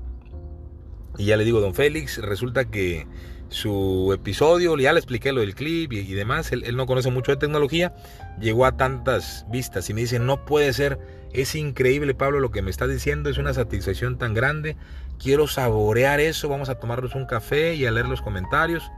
Y 1.18 1.26
ya 1.26 1.36
le 1.36 1.44
digo, 1.44 1.60
don 1.60 1.74
Félix, 1.74 2.18
resulta 2.18 2.64
que 2.64 3.06
su 3.52 4.12
episodio, 4.14 4.76
ya 4.78 4.92
le 4.92 4.98
expliqué 4.98 5.30
lo 5.32 5.40
del 5.40 5.54
clip 5.54 5.92
y, 5.92 6.12
demás, 6.14 6.52
él, 6.52 6.74
no 6.74 6.86
conoce 6.86 7.10
mucho 7.10 7.32
de 7.32 7.36
tecnología, 7.36 7.94
llegó 8.40 8.64
a 8.64 8.76
tantas 8.76 9.46
vistas 9.50 9.88
y 9.90 9.94
me 9.94 10.00
dice, 10.00 10.18
no 10.18 10.44
puede 10.44 10.72
ser, 10.72 10.98
es 11.32 11.54
increíble 11.54 12.14
Pablo 12.14 12.40
lo 12.40 12.50
que 12.50 12.62
me 12.62 12.70
está 12.70 12.86
diciendo, 12.86 13.28
es 13.28 13.38
una 13.38 13.52
satisfacción 13.52 14.16
tan 14.16 14.32
grande, 14.32 14.76
quiero 15.18 15.46
saborear 15.46 16.18
eso, 16.18 16.48
vamos 16.48 16.70
a 16.70 16.76
tomarnos 16.76 17.14
un 17.14 17.26
café 17.26 17.74
y 17.74 17.84
a 17.84 17.90
leer 17.90 18.08
los 18.08 18.22
comentarios. 18.22 18.90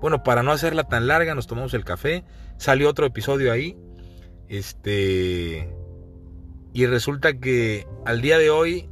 Bueno, 0.00 0.22
para 0.22 0.42
no 0.42 0.52
hacerla 0.52 0.84
tan 0.84 1.08
larga, 1.08 1.34
nos 1.34 1.48
tomamos 1.48 1.74
el 1.74 1.84
café, 1.84 2.22
salió 2.58 2.88
otro 2.88 3.06
episodio 3.06 3.52
ahí, 3.52 3.76
este... 4.48 5.68
Y 6.72 6.84
resulta 6.84 7.38
que 7.38 7.86
al 8.04 8.20
día 8.20 8.36
de 8.36 8.50
hoy 8.50 8.90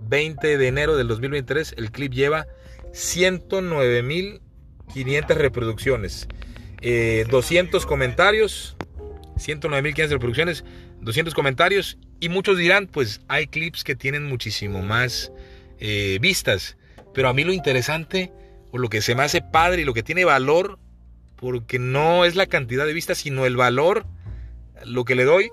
20 0.00 0.58
de 0.58 0.68
enero 0.68 0.96
del 0.96 1.08
2023, 1.08 1.74
el 1.76 1.90
clip 1.90 2.12
lleva 2.12 2.46
109.500 2.92 5.34
reproducciones, 5.34 6.28
200 6.80 6.82
eh, 6.82 7.86
comentarios, 7.86 8.76
109.500 9.36 10.08
reproducciones, 10.08 10.64
200 11.00 11.34
comentarios 11.34 11.98
y 12.20 12.28
muchos 12.28 12.58
dirán, 12.58 12.86
pues 12.86 13.20
hay 13.28 13.46
clips 13.46 13.84
que 13.84 13.94
tienen 13.94 14.26
muchísimo 14.26 14.82
más 14.82 15.32
eh, 15.78 16.18
vistas, 16.20 16.76
pero 17.14 17.28
a 17.28 17.32
mí 17.32 17.44
lo 17.44 17.52
interesante 17.52 18.32
o 18.70 18.78
lo 18.78 18.88
que 18.88 19.00
se 19.00 19.14
me 19.14 19.22
hace 19.22 19.40
padre 19.40 19.82
y 19.82 19.84
lo 19.84 19.94
que 19.94 20.02
tiene 20.02 20.24
valor, 20.24 20.78
porque 21.36 21.78
no 21.78 22.24
es 22.24 22.34
la 22.34 22.46
cantidad 22.46 22.86
de 22.86 22.92
vistas, 22.92 23.18
sino 23.18 23.46
el 23.46 23.56
valor, 23.56 24.06
lo 24.84 25.04
que 25.04 25.14
le 25.14 25.24
doy, 25.24 25.50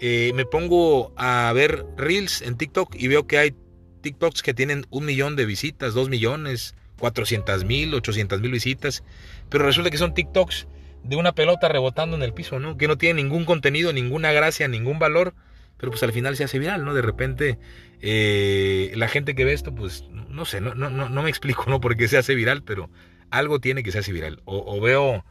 eh, 0.00 0.32
me 0.34 0.44
pongo 0.44 1.12
a 1.16 1.50
ver 1.54 1.86
reels 1.96 2.42
en 2.42 2.56
TikTok 2.56 2.94
y 2.96 3.08
veo 3.08 3.26
que 3.26 3.38
hay 3.38 3.54
TikToks 4.02 4.42
que 4.42 4.54
tienen 4.54 4.86
un 4.90 5.04
millón 5.04 5.36
de 5.36 5.46
visitas, 5.46 5.94
dos 5.94 6.08
millones, 6.08 6.74
cuatrocientas 6.98 7.64
mil, 7.64 7.94
ochocientas 7.94 8.40
mil 8.40 8.50
visitas, 8.50 9.02
pero 9.48 9.64
resulta 9.64 9.90
que 9.90 9.98
son 9.98 10.14
TikToks 10.14 10.68
de 11.04 11.16
una 11.16 11.32
pelota 11.32 11.68
rebotando 11.68 12.16
en 12.16 12.22
el 12.22 12.32
piso, 12.32 12.60
¿no? 12.60 12.76
Que 12.76 12.88
no 12.88 12.98
tiene 12.98 13.22
ningún 13.22 13.44
contenido, 13.44 13.92
ninguna 13.92 14.32
gracia, 14.32 14.68
ningún 14.68 14.98
valor, 14.98 15.34
pero 15.76 15.90
pues 15.90 16.02
al 16.02 16.12
final 16.12 16.36
se 16.36 16.44
hace 16.44 16.58
viral, 16.58 16.84
¿no? 16.84 16.94
De 16.94 17.02
repente 17.02 17.58
eh, 18.00 18.92
la 18.94 19.08
gente 19.08 19.34
que 19.34 19.44
ve 19.44 19.52
esto, 19.52 19.74
pues 19.74 20.04
no 20.10 20.44
sé, 20.44 20.60
no, 20.60 20.74
no, 20.74 20.90
no, 20.90 21.22
me 21.22 21.30
explico, 21.30 21.64
¿no? 21.68 21.80
Por 21.80 21.96
qué 21.96 22.08
se 22.08 22.18
hace 22.18 22.34
viral, 22.34 22.62
pero 22.62 22.90
algo 23.30 23.58
tiene 23.58 23.82
que 23.82 23.92
se 23.92 23.98
hace 23.98 24.12
viral. 24.12 24.40
O, 24.44 24.62
o 24.64 24.80
veo 24.80 25.24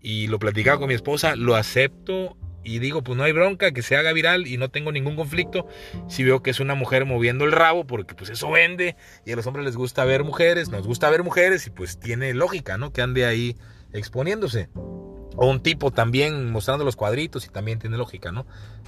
y 0.00 0.26
lo 0.26 0.38
platicaba 0.38 0.78
con 0.78 0.88
mi 0.88 0.94
esposa, 0.94 1.36
lo 1.36 1.54
acepto 1.54 2.36
y 2.64 2.78
digo, 2.78 3.02
pues 3.02 3.16
no 3.16 3.24
hay 3.24 3.32
bronca, 3.32 3.72
que 3.72 3.82
se 3.82 3.96
haga 3.96 4.12
viral 4.12 4.46
y 4.46 4.56
no 4.56 4.70
tengo 4.70 4.90
ningún 4.90 5.16
conflicto. 5.16 5.66
Si 6.08 6.24
veo 6.24 6.42
que 6.42 6.50
es 6.50 6.60
una 6.60 6.74
mujer 6.74 7.04
moviendo 7.04 7.44
el 7.44 7.52
rabo, 7.52 7.86
porque 7.86 8.14
pues 8.14 8.30
eso 8.30 8.50
vende 8.50 8.96
y 9.24 9.32
a 9.32 9.36
los 9.36 9.46
hombres 9.46 9.64
les 9.66 9.76
gusta 9.76 10.04
ver 10.04 10.24
mujeres, 10.24 10.70
nos 10.70 10.86
gusta 10.86 11.10
ver 11.10 11.22
mujeres 11.22 11.66
y 11.66 11.70
pues 11.70 12.00
tiene 12.00 12.32
lógica, 12.34 12.78
¿no? 12.78 12.92
Que 12.92 13.02
ande 13.02 13.26
ahí 13.26 13.56
exponiéndose. 13.92 14.68
O 15.36 15.48
un 15.48 15.62
tipo 15.62 15.90
también 15.90 16.50
mostrando 16.50 16.84
los 16.84 16.96
cuadritos 16.96 17.44
y 17.44 17.48
también 17.48 17.78
tiene 17.78 17.96
lógica, 17.96 18.32
¿no? 18.32 18.46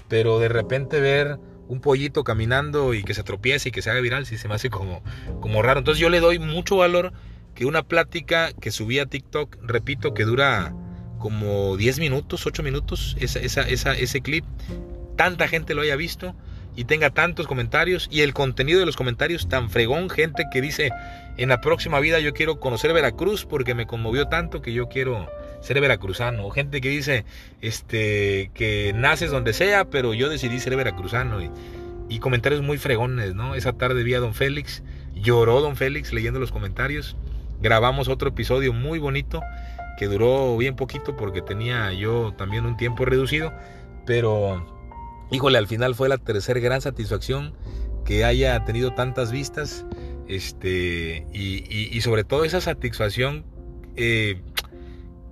Pero 0.08 0.38
de 0.38 0.48
repente 0.48 1.00
ver 1.00 1.38
un 1.68 1.80
pollito 1.80 2.24
caminando 2.24 2.94
y 2.94 3.02
que 3.02 3.14
se 3.14 3.24
tropiece 3.24 3.68
y 3.68 3.72
que 3.72 3.82
se 3.82 3.90
haga 3.90 4.00
viral, 4.00 4.26
sí 4.26 4.38
se 4.38 4.48
me 4.48 4.54
hace 4.54 4.70
como, 4.70 5.02
como 5.40 5.62
raro. 5.62 5.80
Entonces 5.80 6.00
yo 6.00 6.08
le 6.08 6.20
doy 6.20 6.38
mucho 6.38 6.76
valor 6.76 7.12
que 7.54 7.66
una 7.66 7.82
plática 7.82 8.52
que 8.52 8.70
subí 8.70 8.98
a 8.98 9.06
TikTok, 9.06 9.56
repito, 9.62 10.14
que 10.14 10.24
dura 10.24 10.74
como 11.26 11.76
10 11.76 11.98
minutos, 11.98 12.46
8 12.46 12.62
minutos, 12.62 13.16
ese 13.18 14.20
clip, 14.20 14.44
tanta 15.16 15.48
gente 15.48 15.74
lo 15.74 15.82
haya 15.82 15.96
visto 15.96 16.36
y 16.76 16.84
tenga 16.84 17.10
tantos 17.10 17.48
comentarios 17.48 18.06
y 18.12 18.20
el 18.20 18.32
contenido 18.32 18.78
de 18.78 18.86
los 18.86 18.94
comentarios 18.94 19.48
tan 19.48 19.68
fregón, 19.68 20.08
gente 20.08 20.44
que 20.52 20.60
dice, 20.60 20.90
en 21.36 21.48
la 21.48 21.60
próxima 21.60 21.98
vida 21.98 22.20
yo 22.20 22.32
quiero 22.32 22.60
conocer 22.60 22.92
Veracruz 22.92 23.44
porque 23.44 23.74
me 23.74 23.88
conmovió 23.88 24.28
tanto 24.28 24.62
que 24.62 24.72
yo 24.72 24.88
quiero 24.88 25.28
ser 25.62 25.80
veracruzano, 25.80 26.46
o 26.46 26.50
gente 26.50 26.80
que 26.80 26.90
dice, 26.90 27.24
este, 27.60 28.52
que 28.54 28.92
naces 28.94 29.32
donde 29.32 29.52
sea, 29.52 29.86
pero 29.86 30.14
yo 30.14 30.28
decidí 30.28 30.60
ser 30.60 30.76
veracruzano. 30.76 31.42
Y, 31.42 31.50
y 32.08 32.20
comentarios 32.20 32.62
muy 32.62 32.78
fregones, 32.78 33.34
¿no? 33.34 33.56
Esa 33.56 33.72
tarde 33.72 34.04
vi 34.04 34.14
a 34.14 34.20
Don 34.20 34.32
Félix, 34.32 34.84
lloró 35.12 35.60
Don 35.60 35.74
Félix 35.74 36.12
leyendo 36.12 36.38
los 36.38 36.52
comentarios, 36.52 37.16
grabamos 37.60 38.06
otro 38.06 38.28
episodio 38.28 38.72
muy 38.72 39.00
bonito 39.00 39.42
que 39.96 40.06
duró 40.06 40.56
bien 40.56 40.76
poquito 40.76 41.16
porque 41.16 41.42
tenía 41.42 41.92
yo 41.92 42.34
también 42.36 42.66
un 42.66 42.76
tiempo 42.76 43.04
reducido, 43.04 43.52
pero 44.04 44.64
híjole, 45.30 45.58
al 45.58 45.66
final 45.66 45.94
fue 45.94 46.08
la 46.08 46.18
tercera 46.18 46.60
gran 46.60 46.80
satisfacción 46.80 47.54
que 48.04 48.24
haya 48.24 48.64
tenido 48.64 48.94
tantas 48.94 49.32
vistas, 49.32 49.84
este, 50.28 51.26
y, 51.32 52.00
sobre 52.00 52.24
todo 52.24 52.44
esa 52.44 52.60
satisfacción, 52.60 53.44
eh, 53.96 54.40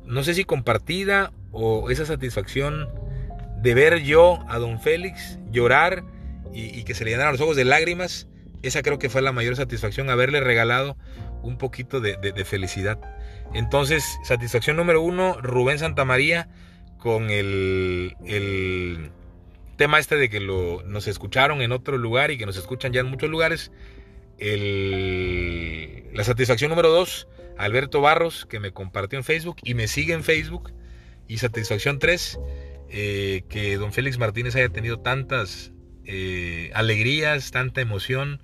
no 0.05 0.23
sé 0.25 0.35
si 0.35 0.45
compartida 0.45 1.33
o 1.53 1.91
esa 1.91 2.05
satisfacción 2.05 2.89
de 3.63 3.75
ver 3.75 4.03
yo 4.03 4.45
a 4.49 4.59
don 4.59 4.81
Félix 4.81 5.39
llorar 5.51 6.05
y, 6.53 6.85
que 6.85 6.95
se 6.95 7.05
le 7.05 7.11
llenaran 7.11 7.33
los 7.33 7.41
ojos 7.41 7.57
de 7.57 7.65
lágrimas, 7.65 8.29
esa 8.63 8.83
creo 8.83 8.99
que 8.99 9.09
fue 9.09 9.23
la 9.23 9.33
mayor 9.33 9.57
satisfacción, 9.57 10.11
haberle 10.11 10.41
regalado 10.41 10.97
un 11.45 11.59
poquito 11.59 12.01
de 12.01 12.45
felicidad. 12.45 12.99
Entonces, 13.53 14.19
satisfacción 14.25 14.77
número 14.77 15.01
uno, 15.01 15.41
Rubén 15.41 15.79
Santamaría 15.79 16.49
con 16.99 17.31
el, 17.31 18.17
el 18.25 19.11
tema 19.77 19.99
este 19.99 20.17
de 20.17 20.31
que 20.31 20.41
lo, 20.41 20.83
nos 20.85 21.07
escucharon 21.07 21.61
en 21.61 21.71
otro 21.73 21.99
lugar 21.99 22.31
y 22.31 22.39
que 22.39 22.47
nos 22.47 22.57
escuchan 22.57 22.93
ya 22.93 23.01
en 23.01 23.07
muchos 23.07 23.29
lugares. 23.29 23.71
la 24.41 26.25
satisfacción 26.25 26.71
número 26.71 26.89
dos, 26.89 27.29
Alberto 27.59 28.01
Barros, 28.01 28.47
que 28.47 28.59
me 28.59 28.73
compartió 28.73 29.19
en 29.19 29.25
Facebook 29.25 29.57
y 29.63 29.75
me 29.75 29.87
sigue 29.87 30.15
en 30.15 30.25
Facebook. 30.25 30.73
Y 31.27 31.39
satisfacción 31.39 31.99
3, 31.99 32.39
eh, 32.91 33.45
que 33.49 33.79
don 33.79 33.95
Félix 33.95 34.19
Martínez 34.19 34.57
haya 34.57 34.69
tenido 34.69 35.01
tantas 35.01 35.73
eh, 36.05 36.71
alegrías, 36.75 37.51
tanta 37.51 37.81
emoción 37.81 38.43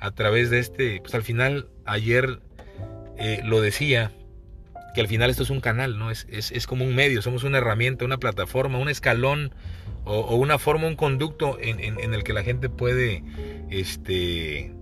a 0.00 0.10
través 0.12 0.50
de 0.50 0.58
este, 0.58 1.00
pues 1.00 1.14
al 1.14 1.22
final 1.22 1.68
ayer 1.84 2.40
eh, 3.18 3.40
lo 3.44 3.60
decía, 3.60 4.12
que 4.94 5.00
al 5.00 5.08
final 5.08 5.30
esto 5.30 5.42
es 5.42 5.50
un 5.50 5.60
canal, 5.60 5.98
¿no? 5.98 6.10
Es, 6.10 6.26
es, 6.30 6.66
como 6.66 6.84
un 6.84 6.94
medio, 6.94 7.22
somos 7.22 7.44
una 7.44 7.58
herramienta, 7.58 8.04
una 8.04 8.18
plataforma, 8.18 8.78
un 8.78 8.88
escalón 8.88 9.54
o, 10.04 10.34
una 10.36 10.58
forma, 10.58 10.86
un 10.86 10.96
conducto 10.96 11.58
en, 11.60 11.80
en, 11.80 12.14
el 12.14 12.24
que 12.24 12.32
la 12.32 12.42
gente 12.42 12.68
puede, 12.68 13.22
este, 13.68 14.74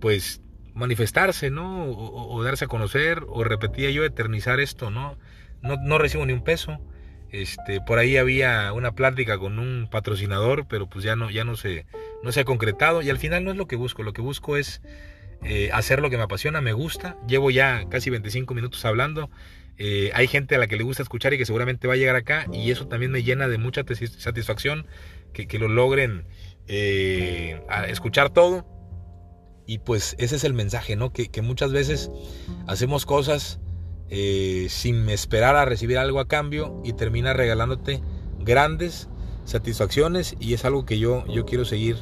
pues, 0.00 0.40
manifestarse, 0.74 1.50
¿no? 1.50 1.90
O, 1.90 2.42
darse 2.42 2.66
a 2.66 2.68
conocer, 2.68 3.24
o 3.28 3.44
repetía 3.44 3.90
yo, 3.90 4.04
eternizar 4.04 4.60
esto, 4.60 4.90
¿no? 4.90 5.18
No, 5.60 5.76
no 5.76 5.98
recibo 5.98 6.24
ni 6.24 6.32
un 6.32 6.44
peso. 6.44 6.78
Este, 7.30 7.80
por 7.80 7.98
ahí 7.98 8.16
había 8.16 8.72
una 8.72 8.92
plática 8.92 9.36
con 9.38 9.58
un 9.58 9.88
patrocinador, 9.90 10.66
pero 10.68 10.88
pues 10.88 11.04
ya 11.04 11.16
no, 11.16 11.30
ya 11.30 11.44
no 11.44 11.56
se, 11.56 11.84
no 12.22 12.32
se 12.32 12.40
ha 12.40 12.44
concretado. 12.44 13.02
Y 13.02 13.10
al 13.10 13.18
final 13.18 13.44
no 13.44 13.50
es 13.50 13.56
lo 13.56 13.66
que 13.66 13.76
busco. 13.76 14.02
Lo 14.02 14.12
que 14.12 14.22
busco 14.22 14.56
es 14.56 14.82
eh, 15.42 15.70
hacer 15.72 16.00
lo 16.00 16.10
que 16.10 16.16
me 16.16 16.24
apasiona, 16.24 16.60
me 16.60 16.72
gusta. 16.72 17.16
Llevo 17.26 17.50
ya 17.50 17.86
casi 17.88 18.10
25 18.10 18.54
minutos 18.54 18.84
hablando. 18.84 19.30
Eh, 19.76 20.10
hay 20.14 20.26
gente 20.26 20.56
a 20.56 20.58
la 20.58 20.66
que 20.66 20.76
le 20.76 20.82
gusta 20.82 21.02
escuchar 21.02 21.32
y 21.34 21.38
que 21.38 21.46
seguramente 21.46 21.86
va 21.86 21.94
a 21.94 21.96
llegar 21.96 22.16
acá. 22.16 22.46
Y 22.52 22.70
eso 22.70 22.88
también 22.88 23.12
me 23.12 23.22
llena 23.22 23.48
de 23.48 23.58
mucha 23.58 23.84
satisfacción 24.18 24.86
que, 25.32 25.46
que 25.46 25.58
lo 25.58 25.68
logren 25.68 26.24
eh, 26.66 27.60
escuchar 27.88 28.30
todo. 28.30 28.66
Y 29.66 29.78
pues 29.78 30.16
ese 30.18 30.36
es 30.36 30.44
el 30.44 30.54
mensaje, 30.54 30.96
¿no? 30.96 31.12
Que, 31.12 31.28
que 31.28 31.42
muchas 31.42 31.72
veces 31.72 32.10
hacemos 32.66 33.04
cosas 33.06 33.60
sin 34.10 35.10
esperar 35.10 35.54
a 35.56 35.66
recibir 35.66 35.98
algo 35.98 36.18
a 36.18 36.26
cambio 36.26 36.80
y 36.82 36.94
termina 36.94 37.34
regalándote 37.34 38.00
grandes 38.38 39.06
satisfacciones 39.48 40.36
y 40.38 40.54
es 40.54 40.64
algo 40.64 40.84
que 40.84 40.98
yo, 40.98 41.24
yo 41.26 41.46
quiero 41.46 41.64
seguir 41.64 41.96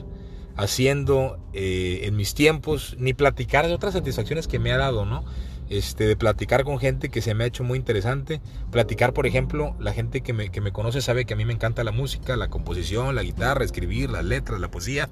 haciendo 0.57 1.39
eh, 1.53 2.01
en 2.05 2.17
mis 2.17 2.35
tiempos, 2.35 2.97
ni 2.99 3.15
platicar 3.15 3.67
de 3.67 3.75
otras 3.75 3.93
satisfacciones 3.93 4.49
que 4.49 4.59
me 4.59 4.73
ha 4.73 4.79
dado, 4.79 5.05
¿no? 5.05 5.25
Este, 5.69 6.07
de 6.07 6.17
platicar 6.17 6.63
con 6.63 6.79
gente 6.79 7.09
que 7.09 7.21
se 7.21 7.35
me 7.35 7.45
ha 7.45 7.47
hecho 7.47 7.65
muy 7.65 7.79
interesante. 7.79 8.41
Platicar, 8.71 9.13
por 9.13 9.27
ejemplo, 9.27 9.75
la 9.81 9.93
gente 9.93 10.21
que 10.21 10.33
me, 10.33 10.51
que 10.51 10.61
me 10.61 10.73
conoce 10.73 11.01
sabe 11.01 11.25
que 11.25 11.35
a 11.35 11.37
mí 11.37 11.45
me 11.45 11.53
encanta 11.53 11.85
la 11.85 11.93
música, 11.93 12.37
la 12.37 12.49
composición, 12.49 13.15
la 13.15 13.23
guitarra, 13.23 13.65
escribir, 13.65 14.11
las 14.11 14.25
letras, 14.25 14.61
la 14.61 14.71
poesía. 14.71 15.09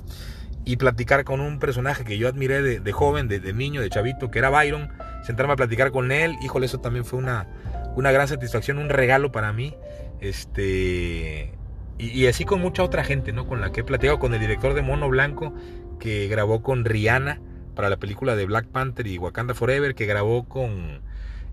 Y 0.64 0.76
platicar 0.76 1.24
con 1.24 1.40
un 1.40 1.58
personaje 1.58 2.04
que 2.04 2.16
yo 2.16 2.26
admiré 2.26 2.62
de, 2.62 2.92
joven, 2.92 3.28
de, 3.28 3.52
niño, 3.52 3.82
de 3.82 3.90
chavito, 3.90 4.30
que 4.30 4.38
era 4.38 4.48
Byron. 4.48 4.90
Sentarme 5.26 5.52
a 5.52 5.56
platicar 5.56 5.90
con 5.90 6.10
él. 6.10 6.36
Híjole, 6.42 6.66
eso 6.66 6.78
también 6.78 7.04
fue 7.04 7.18
una, 7.18 7.48
una 7.96 8.12
gran 8.12 8.28
satisfacción, 8.28 8.78
un 8.78 8.88
regalo 8.88 9.30
para 9.30 9.52
mí. 9.52 9.74
Este, 10.20 11.52
y, 11.98 12.26
así 12.26 12.44
con 12.44 12.60
mucha 12.60 12.82
otra 12.82 13.04
gente, 13.04 13.32
¿no? 13.32 13.46
Con 13.46 13.60
la 13.60 13.72
que 13.72 13.80
he 13.80 13.84
platicado, 13.84 14.18
con 14.18 14.34
el 14.34 14.40
director 14.40 14.74
de 14.74 14.82
Mono 14.82 15.08
Blanco, 15.08 15.54
que 16.00 16.26
grabó 16.28 16.62
con 16.62 16.84
Rihanna 16.84 17.40
para 17.74 17.88
la 17.88 17.96
película 17.96 18.36
de 18.36 18.46
Black 18.46 18.66
Panther 18.66 19.06
y 19.06 19.18
Wakanda 19.18 19.54
Forever, 19.54 19.94
que 19.94 20.06
grabó 20.06 20.48
con 20.48 21.02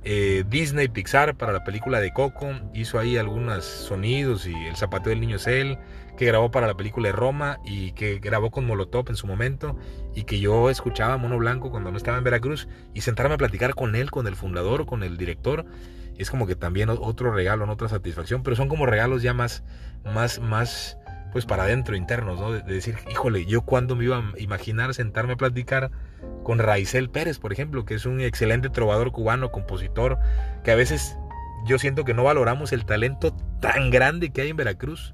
eh, 0.03 0.43
Disney 0.49 0.87
Pixar 0.87 1.35
para 1.35 1.53
la 1.53 1.63
película 1.63 1.99
de 1.99 2.11
Coco, 2.11 2.53
hizo 2.73 2.97
ahí 2.97 3.17
algunos 3.17 3.65
sonidos 3.65 4.47
y 4.47 4.53
el 4.53 4.75
zapateo 4.75 5.11
del 5.11 5.21
niño 5.21 5.35
es 5.35 5.45
él, 5.45 5.77
que 6.17 6.25
grabó 6.25 6.49
para 6.49 6.65
la 6.65 6.75
película 6.75 7.09
de 7.09 7.13
Roma 7.13 7.59
y 7.63 7.91
que 7.91 8.19
grabó 8.19 8.49
con 8.49 8.65
Molotov 8.65 9.09
en 9.09 9.15
su 9.15 9.27
momento 9.27 9.77
y 10.15 10.23
que 10.23 10.39
yo 10.39 10.69
escuchaba 10.71 11.17
Mono 11.17 11.37
Blanco 11.37 11.69
cuando 11.69 11.91
no 11.91 11.97
estaba 11.97 12.17
en 12.17 12.23
Veracruz 12.23 12.67
y 12.93 13.01
sentarme 13.01 13.35
a 13.35 13.37
platicar 13.37 13.75
con 13.75 13.95
él, 13.95 14.09
con 14.09 14.25
el 14.27 14.35
fundador, 14.35 14.87
con 14.87 15.03
el 15.03 15.17
director 15.17 15.65
es 16.21 16.29
como 16.29 16.47
que 16.47 16.55
también 16.55 16.89
otro 16.89 17.31
regalo, 17.31 17.69
otra 17.71 17.89
satisfacción, 17.89 18.43
pero 18.43 18.55
son 18.55 18.69
como 18.69 18.85
regalos 18.85 19.21
ya 19.21 19.33
más, 19.33 19.63
más, 20.05 20.39
más, 20.39 20.97
pues 21.31 21.45
para 21.45 21.63
adentro, 21.63 21.95
internos, 21.95 22.39
¿no? 22.39 22.51
De, 22.51 22.61
decir, 22.61 22.97
híjole, 23.09 23.45
yo 23.45 23.61
cuando 23.61 23.95
me 23.95 24.05
iba 24.05 24.17
a 24.17 24.39
imaginar 24.39 24.93
sentarme 24.93 25.33
a 25.33 25.37
platicar 25.37 25.91
con 26.43 26.59
Raizel 26.59 27.09
Pérez, 27.09 27.39
por 27.39 27.53
ejemplo, 27.53 27.85
que 27.85 27.95
es 27.95 28.05
un 28.05 28.21
excelente 28.21 28.69
trovador 28.69 29.11
cubano, 29.11 29.51
compositor, 29.51 30.19
que 30.63 30.71
a 30.71 30.75
veces 30.75 31.17
yo 31.65 31.79
siento 31.79 32.03
que 32.05 32.13
no 32.13 32.23
valoramos 32.23 32.71
el 32.71 32.85
talento 32.85 33.35
tan 33.59 33.89
grande 33.89 34.31
que 34.31 34.41
hay 34.41 34.49
en 34.49 34.57
Veracruz. 34.57 35.13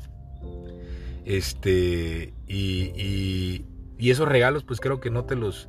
Este, 1.25 2.33
y, 2.47 3.65
y, 3.97 4.09
esos 4.09 4.29
regalos, 4.29 4.63
pues 4.63 4.79
creo 4.79 5.01
que 5.01 5.09
no 5.09 5.25
te 5.25 5.35
los, 5.35 5.67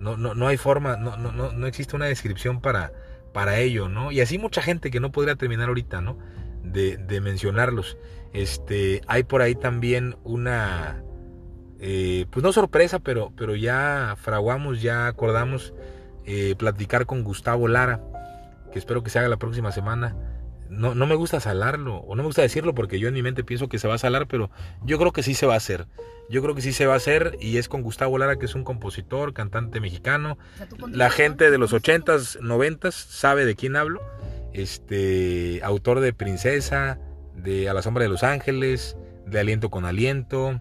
no, 0.00 0.16
no, 0.16 0.34
no 0.34 0.48
hay 0.48 0.56
forma, 0.56 0.96
no, 0.96 1.16
no, 1.16 1.30
no, 1.30 1.52
no 1.52 1.66
existe 1.68 1.94
una 1.94 2.06
descripción 2.06 2.60
para, 2.60 2.90
para 3.36 3.58
ello, 3.58 3.90
¿no? 3.90 4.12
Y 4.12 4.22
así 4.22 4.38
mucha 4.38 4.62
gente 4.62 4.90
que 4.90 4.98
no 4.98 5.12
podría 5.12 5.36
terminar 5.36 5.68
ahorita, 5.68 6.00
¿no? 6.00 6.16
De, 6.62 7.20
mencionarlos. 7.20 7.98
Este, 8.32 9.02
hay 9.08 9.24
por 9.24 9.42
ahí 9.42 9.54
también 9.54 10.16
una, 10.24 11.02
eh, 11.78 12.24
pues 12.30 12.42
no 12.42 12.50
sorpresa, 12.54 12.98
pero, 12.98 13.34
pero 13.36 13.54
ya 13.54 14.16
fraguamos, 14.18 14.80
ya 14.80 15.06
acordamos 15.06 15.74
eh, 16.24 16.54
platicar 16.56 17.04
con 17.04 17.24
Gustavo 17.24 17.68
Lara, 17.68 18.00
que 18.72 18.78
espero 18.78 19.02
que 19.02 19.10
se 19.10 19.18
haga 19.18 19.28
la 19.28 19.36
próxima 19.36 19.70
semana 19.70 20.16
no, 20.70 20.94
no 20.94 21.06
me 21.06 21.14
gusta 21.14 21.40
salarlo, 21.40 21.96
o 21.96 22.14
no 22.14 22.22
me 22.22 22.26
gusta 22.26 22.42
decirlo 22.42 22.74
porque 22.74 22.98
yo 22.98 23.08
en 23.08 23.14
mi 23.14 23.22
mente 23.22 23.44
pienso 23.44 23.68
que 23.68 23.78
se 23.78 23.88
va 23.88 23.94
a 23.94 23.98
salar, 23.98 24.26
pero 24.26 24.50
yo 24.84 24.98
creo 24.98 25.12
que 25.12 25.22
sí 25.22 25.34
se 25.34 25.46
va 25.46 25.54
a 25.54 25.58
hacer. 25.58 25.86
Yo 26.28 26.42
creo 26.42 26.54
que 26.54 26.62
sí 26.62 26.72
se 26.72 26.86
va 26.86 26.94
a 26.94 26.96
hacer 26.96 27.36
y 27.40 27.58
es 27.58 27.68
con 27.68 27.82
Gustavo 27.82 28.18
Lara, 28.18 28.36
que 28.36 28.46
es 28.46 28.54
un 28.54 28.64
compositor, 28.64 29.32
cantante 29.32 29.80
mexicano. 29.80 30.38
la 30.90 31.10
gente 31.10 31.50
de 31.50 31.58
los 31.58 31.72
80s, 31.72 32.40
90s 32.40 32.92
sabe 32.92 33.44
de 33.44 33.54
quién 33.54 33.76
hablo. 33.76 34.00
Este, 34.52 35.60
autor 35.62 36.00
de 36.00 36.12
Princesa, 36.12 36.98
de 37.34 37.68
A 37.68 37.74
la 37.74 37.82
sombra 37.82 38.02
de 38.02 38.08
los 38.08 38.22
ángeles, 38.22 38.96
de 39.26 39.38
Aliento 39.38 39.70
con 39.70 39.84
Aliento. 39.84 40.60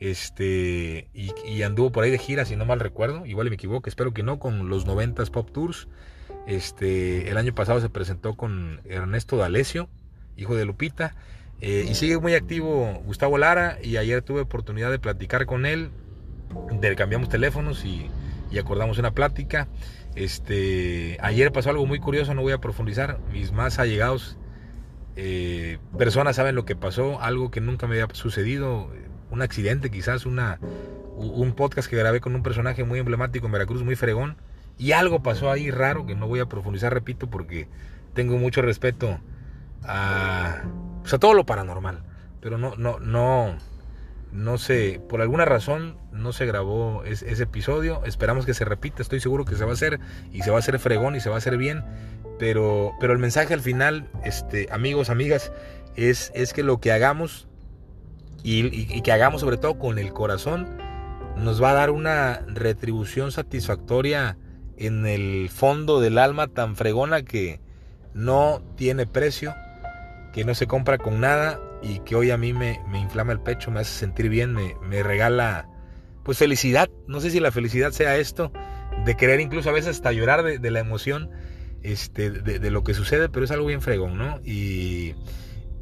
Este, 0.00 1.08
y, 1.12 1.32
y 1.46 1.62
anduvo 1.62 1.92
por 1.92 2.04
ahí 2.04 2.10
de 2.10 2.18
gira, 2.18 2.44
si 2.44 2.56
no 2.56 2.64
mal 2.64 2.80
recuerdo. 2.80 3.26
Igual 3.26 3.48
me 3.50 3.56
equivoco, 3.56 3.88
espero 3.88 4.14
que 4.14 4.22
no, 4.22 4.38
con 4.38 4.68
los 4.70 4.86
90s 4.86 5.30
Pop 5.30 5.50
Tours. 5.52 5.88
Este, 6.46 7.30
el 7.30 7.36
año 7.38 7.54
pasado 7.54 7.80
se 7.80 7.88
presentó 7.88 8.34
con 8.34 8.80
Ernesto 8.84 9.36
D'Alessio, 9.36 9.88
hijo 10.36 10.54
de 10.54 10.64
Lupita, 10.64 11.14
eh, 11.60 11.86
y 11.88 11.94
sigue 11.94 12.18
muy 12.18 12.34
activo 12.34 13.02
Gustavo 13.06 13.38
Lara. 13.38 13.78
Y 13.82 13.96
ayer 13.96 14.22
tuve 14.22 14.42
oportunidad 14.42 14.90
de 14.90 14.98
platicar 14.98 15.46
con 15.46 15.66
él, 15.66 15.90
intercambiamos 16.70 17.28
teléfonos 17.28 17.84
y, 17.84 18.10
acordamos 18.58 18.98
una 18.98 19.10
plática. 19.10 19.66
Este, 20.14 21.18
ayer 21.20 21.50
pasó 21.50 21.70
algo 21.70 21.86
muy 21.86 21.98
curioso, 21.98 22.34
no 22.34 22.42
voy 22.42 22.52
a 22.52 22.58
profundizar. 22.58 23.18
Mis 23.32 23.50
más 23.50 23.80
allegados 23.80 24.38
eh, 25.16 25.78
personas 25.98 26.36
saben 26.36 26.54
lo 26.54 26.64
que 26.64 26.76
pasó, 26.76 27.20
algo 27.20 27.50
que 27.50 27.60
nunca 27.60 27.88
me 27.88 28.00
había 28.00 28.14
sucedido, 28.14 28.92
un 29.32 29.42
accidente 29.42 29.90
quizás, 29.90 30.24
una, 30.24 30.60
un 31.16 31.52
podcast 31.54 31.90
que 31.90 31.96
grabé 31.96 32.20
con 32.20 32.36
un 32.36 32.44
personaje 32.44 32.84
muy 32.84 33.00
emblemático 33.00 33.46
en 33.46 33.52
Veracruz, 33.52 33.82
muy 33.82 33.96
fregón 33.96 34.36
y 34.78 34.92
algo 34.92 35.22
pasó 35.22 35.50
ahí 35.50 35.70
raro 35.70 36.06
que 36.06 36.14
no 36.14 36.26
voy 36.26 36.40
a 36.40 36.46
profundizar, 36.46 36.92
repito, 36.92 37.28
porque 37.28 37.68
tengo 38.12 38.36
mucho 38.38 38.62
respeto 38.62 39.18
a, 39.82 40.62
pues, 41.02 41.18
todo 41.20 41.34
lo 41.34 41.46
paranormal. 41.46 42.02
Pero 42.40 42.58
no, 42.58 42.74
no, 42.76 42.98
no, 42.98 43.56
no 44.32 44.58
sé, 44.58 45.00
por 45.08 45.20
alguna 45.20 45.44
razón 45.44 45.96
no 46.12 46.32
se 46.32 46.46
grabó 46.46 47.04
ese, 47.04 47.30
episodio. 47.42 48.02
Esperamos 48.04 48.46
que 48.46 48.54
se 48.54 48.64
repita, 48.64 49.02
estoy 49.02 49.20
seguro 49.20 49.44
que 49.44 49.54
se 49.54 49.64
va 49.64 49.70
a 49.70 49.74
hacer 49.74 50.00
y 50.32 50.42
se 50.42 50.50
va 50.50 50.56
a 50.56 50.60
hacer 50.60 50.78
fregón 50.78 51.14
y 51.16 51.20
se 51.20 51.28
va 51.28 51.36
a 51.36 51.38
hacer 51.38 51.56
bien. 51.56 51.84
Pero, 52.38 52.92
pero 53.00 53.12
el 53.12 53.20
mensaje 53.20 53.54
al 53.54 53.60
final, 53.60 54.08
este, 54.24 54.68
amigos, 54.72 55.08
amigas, 55.08 55.52
es, 55.94 56.32
es 56.34 56.52
que 56.52 56.64
lo 56.64 56.80
que 56.80 56.90
hagamos 56.90 57.46
y 58.46 59.00
que 59.00 59.10
hagamos 59.10 59.40
sobre 59.40 59.56
todo 59.56 59.78
con 59.78 59.98
el 59.98 60.12
corazón, 60.12 60.76
nos 61.36 61.62
va 61.62 61.70
a 61.70 61.74
dar 61.74 61.90
una 61.90 62.42
retribución 62.46 63.32
satisfactoria 63.32 64.36
en 64.76 65.06
el 65.06 65.48
fondo 65.50 66.00
del 66.00 66.18
alma 66.18 66.48
tan 66.48 66.76
fregona 66.76 67.22
que 67.22 67.60
no 68.12 68.62
tiene 68.76 69.06
precio, 69.06 69.54
que 70.32 70.44
no 70.44 70.54
se 70.54 70.66
compra 70.66 70.98
con 70.98 71.20
nada 71.20 71.60
y 71.82 72.00
que 72.00 72.16
hoy 72.16 72.30
a 72.30 72.36
mí 72.36 72.52
me, 72.52 72.80
inflama 72.94 73.32
el 73.32 73.40
pecho, 73.40 73.70
me 73.70 73.80
hace 73.80 73.92
sentir 73.92 74.28
bien, 74.28 74.52
me, 74.52 75.02
regala 75.02 75.68
pues 76.22 76.38
felicidad. 76.38 76.88
No 77.06 77.20
sé 77.20 77.30
si 77.30 77.40
la 77.40 77.52
felicidad 77.52 77.90
sea 77.90 78.16
esto, 78.16 78.52
de 79.04 79.16
querer 79.16 79.40
incluso 79.40 79.68
a 79.68 79.72
veces 79.72 79.96
hasta 79.96 80.12
llorar 80.12 80.42
de, 80.42 80.70
la 80.70 80.80
emoción 80.80 81.30
este, 81.82 82.30
de, 82.30 82.58
de, 82.58 82.70
lo 82.70 82.82
que 82.82 82.94
sucede, 82.94 83.28
pero 83.28 83.44
es 83.44 83.50
algo 83.50 83.66
bien 83.66 83.82
fregón, 83.82 84.16
¿no? 84.16 84.40
Y, 84.44 85.14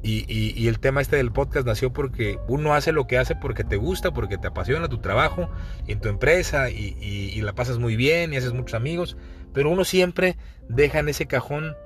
y, 0.05 0.67
el 0.67 0.81
tema 0.81 1.01
este 1.01 1.17
del 1.17 1.31
podcast 1.31 1.67
nació 1.67 1.93
porque 1.93 2.39
uno 2.49 2.75
hace 2.75 2.93
lo 2.93 3.07
que 3.07 3.19
hace 3.19 3.37
porque 3.37 3.63
te 3.63 3.77
gusta, 3.77 4.13
porque 4.13 4.37
te 4.37 4.49
apasiona 4.49 4.89
tu 4.89 4.99
trabajo 4.99 5.49
en 5.87 6.01
tu 6.01 6.09
empresa 6.09 6.71
y, 6.71 7.41
la 7.41 7.53
pasas 7.55 7.79
muy 7.79 7.97
bien 7.97 8.33
y 8.33 8.37
haces 8.37 8.53
muchos 8.53 8.75
amigos, 8.75 9.17
pero 9.53 9.71
uno 9.71 9.85
siempre 9.85 10.37
deja 10.69 10.99
en 10.99 11.09
ese 11.09 11.27
cajón 11.27 11.77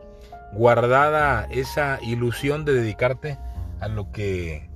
guardada 0.52 1.46
esa 1.50 1.98
ilusión 2.02 2.64
de 2.64 2.74
dedicarte 2.74 3.38
a 3.80 3.88
lo 3.88 4.10
que 4.12 4.70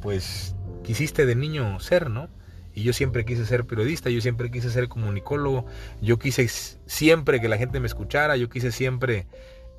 pues 0.00 0.54
quisiste 0.82 1.24
de 1.24 1.34
niño 1.34 1.78
ser, 1.80 2.10
¿no? 2.10 2.28
Y 2.74 2.82
yo 2.82 2.92
siempre 2.92 3.24
quise 3.24 3.44
ser 3.44 3.66
periodista, 3.66 4.10
yo 4.10 4.20
siempre 4.20 4.50
quise 4.50 4.70
ser 4.70 4.88
comunicólogo, 4.88 5.66
yo 6.00 6.18
quise 6.18 6.48
siempre 6.48 7.40
que 7.40 7.48
la 7.48 7.58
gente 7.58 7.80
me 7.80 7.86
escuchara, 7.86 8.36
yo 8.36 8.48
quise 8.48 8.72
siempre 8.72 9.26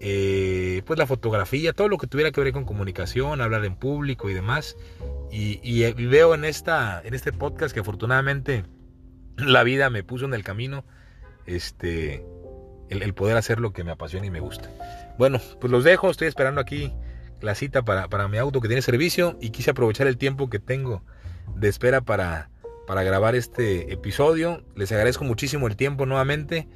eh, 0.06 0.82
pues 0.86 1.00
la 1.00 1.08
fotografía, 1.08 1.72
todo 1.72 1.88
lo 1.88 1.98
que 1.98 2.08
tuviera 2.08 2.30
que 2.34 2.42
ver 2.42 2.52
con 2.52 2.66
comunicación, 2.66 3.40
hablar 3.40 3.64
en 3.64 3.78
público 3.78 4.30
y 4.30 4.34
demás. 4.34 4.76
Y, 5.32 5.82
veo 5.94 6.36
en, 6.36 6.44
esta, 6.44 7.02
en 7.06 7.14
este 7.14 7.32
podcast 7.32 7.74
que 7.74 7.80
afortunadamente 7.80 8.66
la 9.38 9.64
vida 9.64 9.90
me 9.90 10.04
puso 10.04 10.26
en 10.26 10.34
el 10.34 10.44
camino 10.44 10.84
este, 11.46 12.26
el, 12.90 13.14
poder 13.14 13.38
hacer 13.38 13.62
lo 13.62 13.72
que 13.72 13.86
me 13.86 13.92
apasiona 13.92 14.26
y 14.26 14.30
me 14.30 14.42
gusta. 14.42 14.70
Bueno, 15.18 15.40
pues 15.62 15.72
los 15.72 15.86
dejo, 15.86 16.10
estoy 16.10 16.28
esperando 16.28 16.60
aquí 16.60 16.92
la 17.40 17.56
cita 17.56 17.84
para, 17.84 18.10
para 18.10 18.28
mi 18.28 18.38
auto 18.38 18.60
que 18.60 18.68
tiene 18.68 18.82
servicio 18.82 19.38
y 19.40 19.52
quise 19.52 19.72
aprovechar 19.72 20.08
el 20.08 20.18
tiempo 20.18 20.50
que 20.50 20.60
tengo 20.60 21.02
de 21.56 21.70
espera 21.70 22.02
para, 22.02 22.50
para 22.88 23.04
grabar 23.04 23.36
este 23.36 23.94
episodio. 23.94 24.66
Les 24.76 24.92
agradezco 24.92 25.24
muchísimo 25.24 25.68
el 25.68 25.78
tiempo 25.78 26.06
nuevamente. 26.06 26.68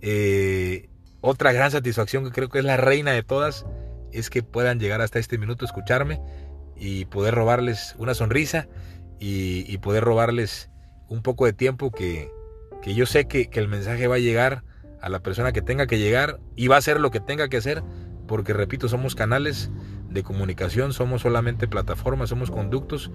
Eh, 0.00 0.88
otra 1.20 1.52
gran 1.52 1.70
satisfacción 1.70 2.24
que 2.24 2.30
creo 2.30 2.48
que 2.48 2.58
es 2.58 2.64
la 2.64 2.76
reina 2.76 3.12
de 3.12 3.22
todas 3.22 3.66
es 4.12 4.30
que 4.30 4.42
puedan 4.42 4.80
llegar 4.80 5.00
hasta 5.00 5.18
este 5.18 5.38
minuto, 5.38 5.64
escucharme 5.64 6.20
y 6.76 7.04
poder 7.06 7.34
robarles 7.34 7.94
una 7.98 8.14
sonrisa 8.14 8.68
y, 9.18 9.76
poder 9.78 10.02
robarles 10.02 10.70
un 11.08 11.22
poco 11.22 11.44
de 11.44 11.52
tiempo 11.52 11.90
que, 11.90 12.30
yo 12.86 13.04
sé 13.04 13.26
que, 13.26 13.50
que, 13.50 13.60
el 13.60 13.68
mensaje 13.68 14.06
va 14.06 14.14
a 14.14 14.18
llegar 14.20 14.64
a 15.02 15.10
la 15.10 15.20
persona 15.20 15.52
que 15.52 15.60
tenga 15.60 15.86
que 15.86 15.98
llegar 15.98 16.40
y 16.56 16.68
va 16.68 16.76
a 16.76 16.78
hacer 16.78 17.00
lo 17.00 17.10
que 17.10 17.20
tenga 17.20 17.48
que 17.48 17.58
hacer 17.58 17.82
porque 18.26 18.52
repito, 18.54 18.88
somos 18.88 19.14
canales 19.14 19.70
de 20.08 20.22
comunicación, 20.22 20.92
somos 20.92 21.22
solamente 21.22 21.68
plataformas, 21.68 22.30
somos 22.30 22.50
conductos 22.50 23.10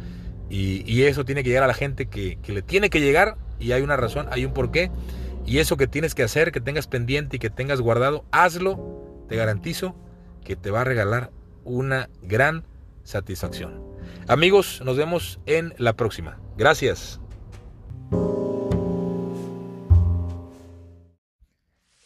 y, 0.49 1.03
eso 1.03 1.25
tiene 1.25 1.43
que 1.43 1.49
llegar 1.49 1.63
a 1.63 1.67
la 1.67 1.73
gente 1.73 2.07
que, 2.07 2.37
que 2.43 2.53
le 2.53 2.61
tiene 2.61 2.89
que 2.89 3.01
llegar 3.01 3.37
y 3.59 3.71
hay 3.71 3.81
una 3.81 3.97
razón, 3.97 4.27
hay 4.29 4.45
un 4.45 4.53
porqué 4.53 4.91
y 5.45 5.59
eso 5.59 5.77
que 5.77 5.87
tienes 5.87 6.15
que 6.15 6.23
hacer, 6.23 6.51
que 6.51 6.59
tengas 6.59 6.87
pendiente 6.87 7.37
y 7.37 7.39
que 7.39 7.49
tengas 7.49 7.81
guardado, 7.81 8.25
hazlo. 8.31 9.25
Te 9.29 9.35
garantizo 9.35 9.95
que 10.43 10.55
te 10.55 10.71
va 10.71 10.81
a 10.81 10.83
regalar 10.83 11.31
una 11.63 12.09
gran 12.21 12.63
satisfacción. 13.03 13.83
Amigos, 14.27 14.81
nos 14.83 14.97
vemos 14.97 15.39
en 15.45 15.73
la 15.77 15.93
próxima. 15.93 16.39
Gracias. 16.57 17.19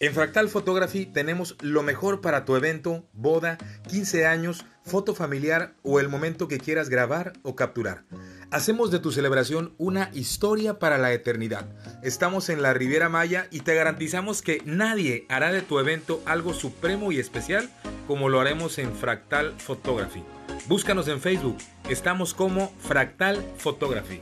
En 0.02 0.14
Fractal 0.14 0.48
Photography 0.48 1.06
tenemos 1.06 1.58
lo 1.62 1.84
mejor 1.84 2.22
para 2.22 2.46
tu 2.46 2.56
evento, 2.56 3.06
boda, 3.12 3.58
15 3.90 4.26
años, 4.26 4.66
foto 4.86 5.14
familiar 5.14 5.76
o 5.84 6.00
el 6.00 6.08
momento 6.08 6.48
que 6.48 6.58
quieras 6.58 6.88
grabar 6.88 7.34
o 7.44 7.56
capturar. 7.56 8.06
Hacemos 8.52 8.90
de 8.90 8.98
tu 8.98 9.12
celebración 9.12 9.76
una 9.78 10.10
historia 10.12 10.80
para 10.80 10.98
la 10.98 11.14
eternidad. 11.14 11.68
Estamos 12.02 12.50
en 12.50 12.64
la 12.64 12.74
Riviera 12.74 13.08
Maya 13.08 13.48
y 13.52 13.60
te 13.60 13.76
garantizamos 13.76 14.42
que 14.42 14.64
nadie 14.66 15.28
hará 15.30 15.52
de 15.52 15.62
tu 15.62 15.78
evento 15.78 16.24
algo 16.26 16.56
supremo 16.56 17.12
y 17.12 17.20
especial 17.20 17.70
como 18.08 18.28
lo 18.28 18.42
haremos 18.42 18.80
en 18.80 18.96
Fractal 18.96 19.54
Photography. 19.60 20.24
Búscanos 20.68 21.08
en 21.10 21.22
Facebook, 21.22 21.58
estamos 21.90 22.34
como 22.34 22.74
Fractal 22.80 23.38
Photography. 23.58 24.20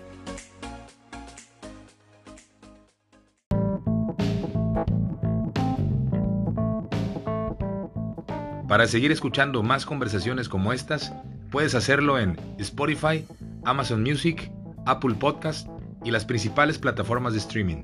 Para 8.67 8.87
seguir 8.87 9.13
escuchando 9.13 9.63
más 9.63 9.85
conversaciones 9.85 10.49
como 10.49 10.73
estas, 10.73 11.13
puedes 11.49 11.73
hacerlo 11.75 12.19
en 12.19 12.37
Spotify, 12.57 13.25
Amazon 13.67 14.01
Music, 14.01 14.51
Apple 14.86 15.13
Podcast 15.15 15.67
y 16.03 16.12
las 16.12 16.25
principales 16.25 16.77
plataformas 16.80 17.34
de 17.34 17.39
streaming. 17.39 17.82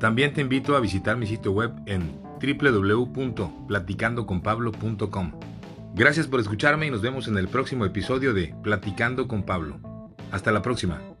También 0.00 0.32
te 0.32 0.40
invito 0.40 0.74
a 0.74 0.80
visitar 0.80 1.18
mi 1.18 1.26
sitio 1.26 1.52
web 1.52 1.70
en 1.86 2.18
www.platicandoconpablo.com. 2.40 5.32
Gracias 5.94 6.26
por 6.26 6.40
escucharme 6.40 6.86
y 6.86 6.90
nos 6.90 7.02
vemos 7.02 7.28
en 7.28 7.36
el 7.36 7.48
próximo 7.48 7.84
episodio 7.84 8.32
de 8.32 8.54
Platicando 8.62 9.28
con 9.28 9.42
Pablo. 9.42 9.78
Hasta 10.32 10.50
la 10.50 10.62
próxima. 10.62 11.11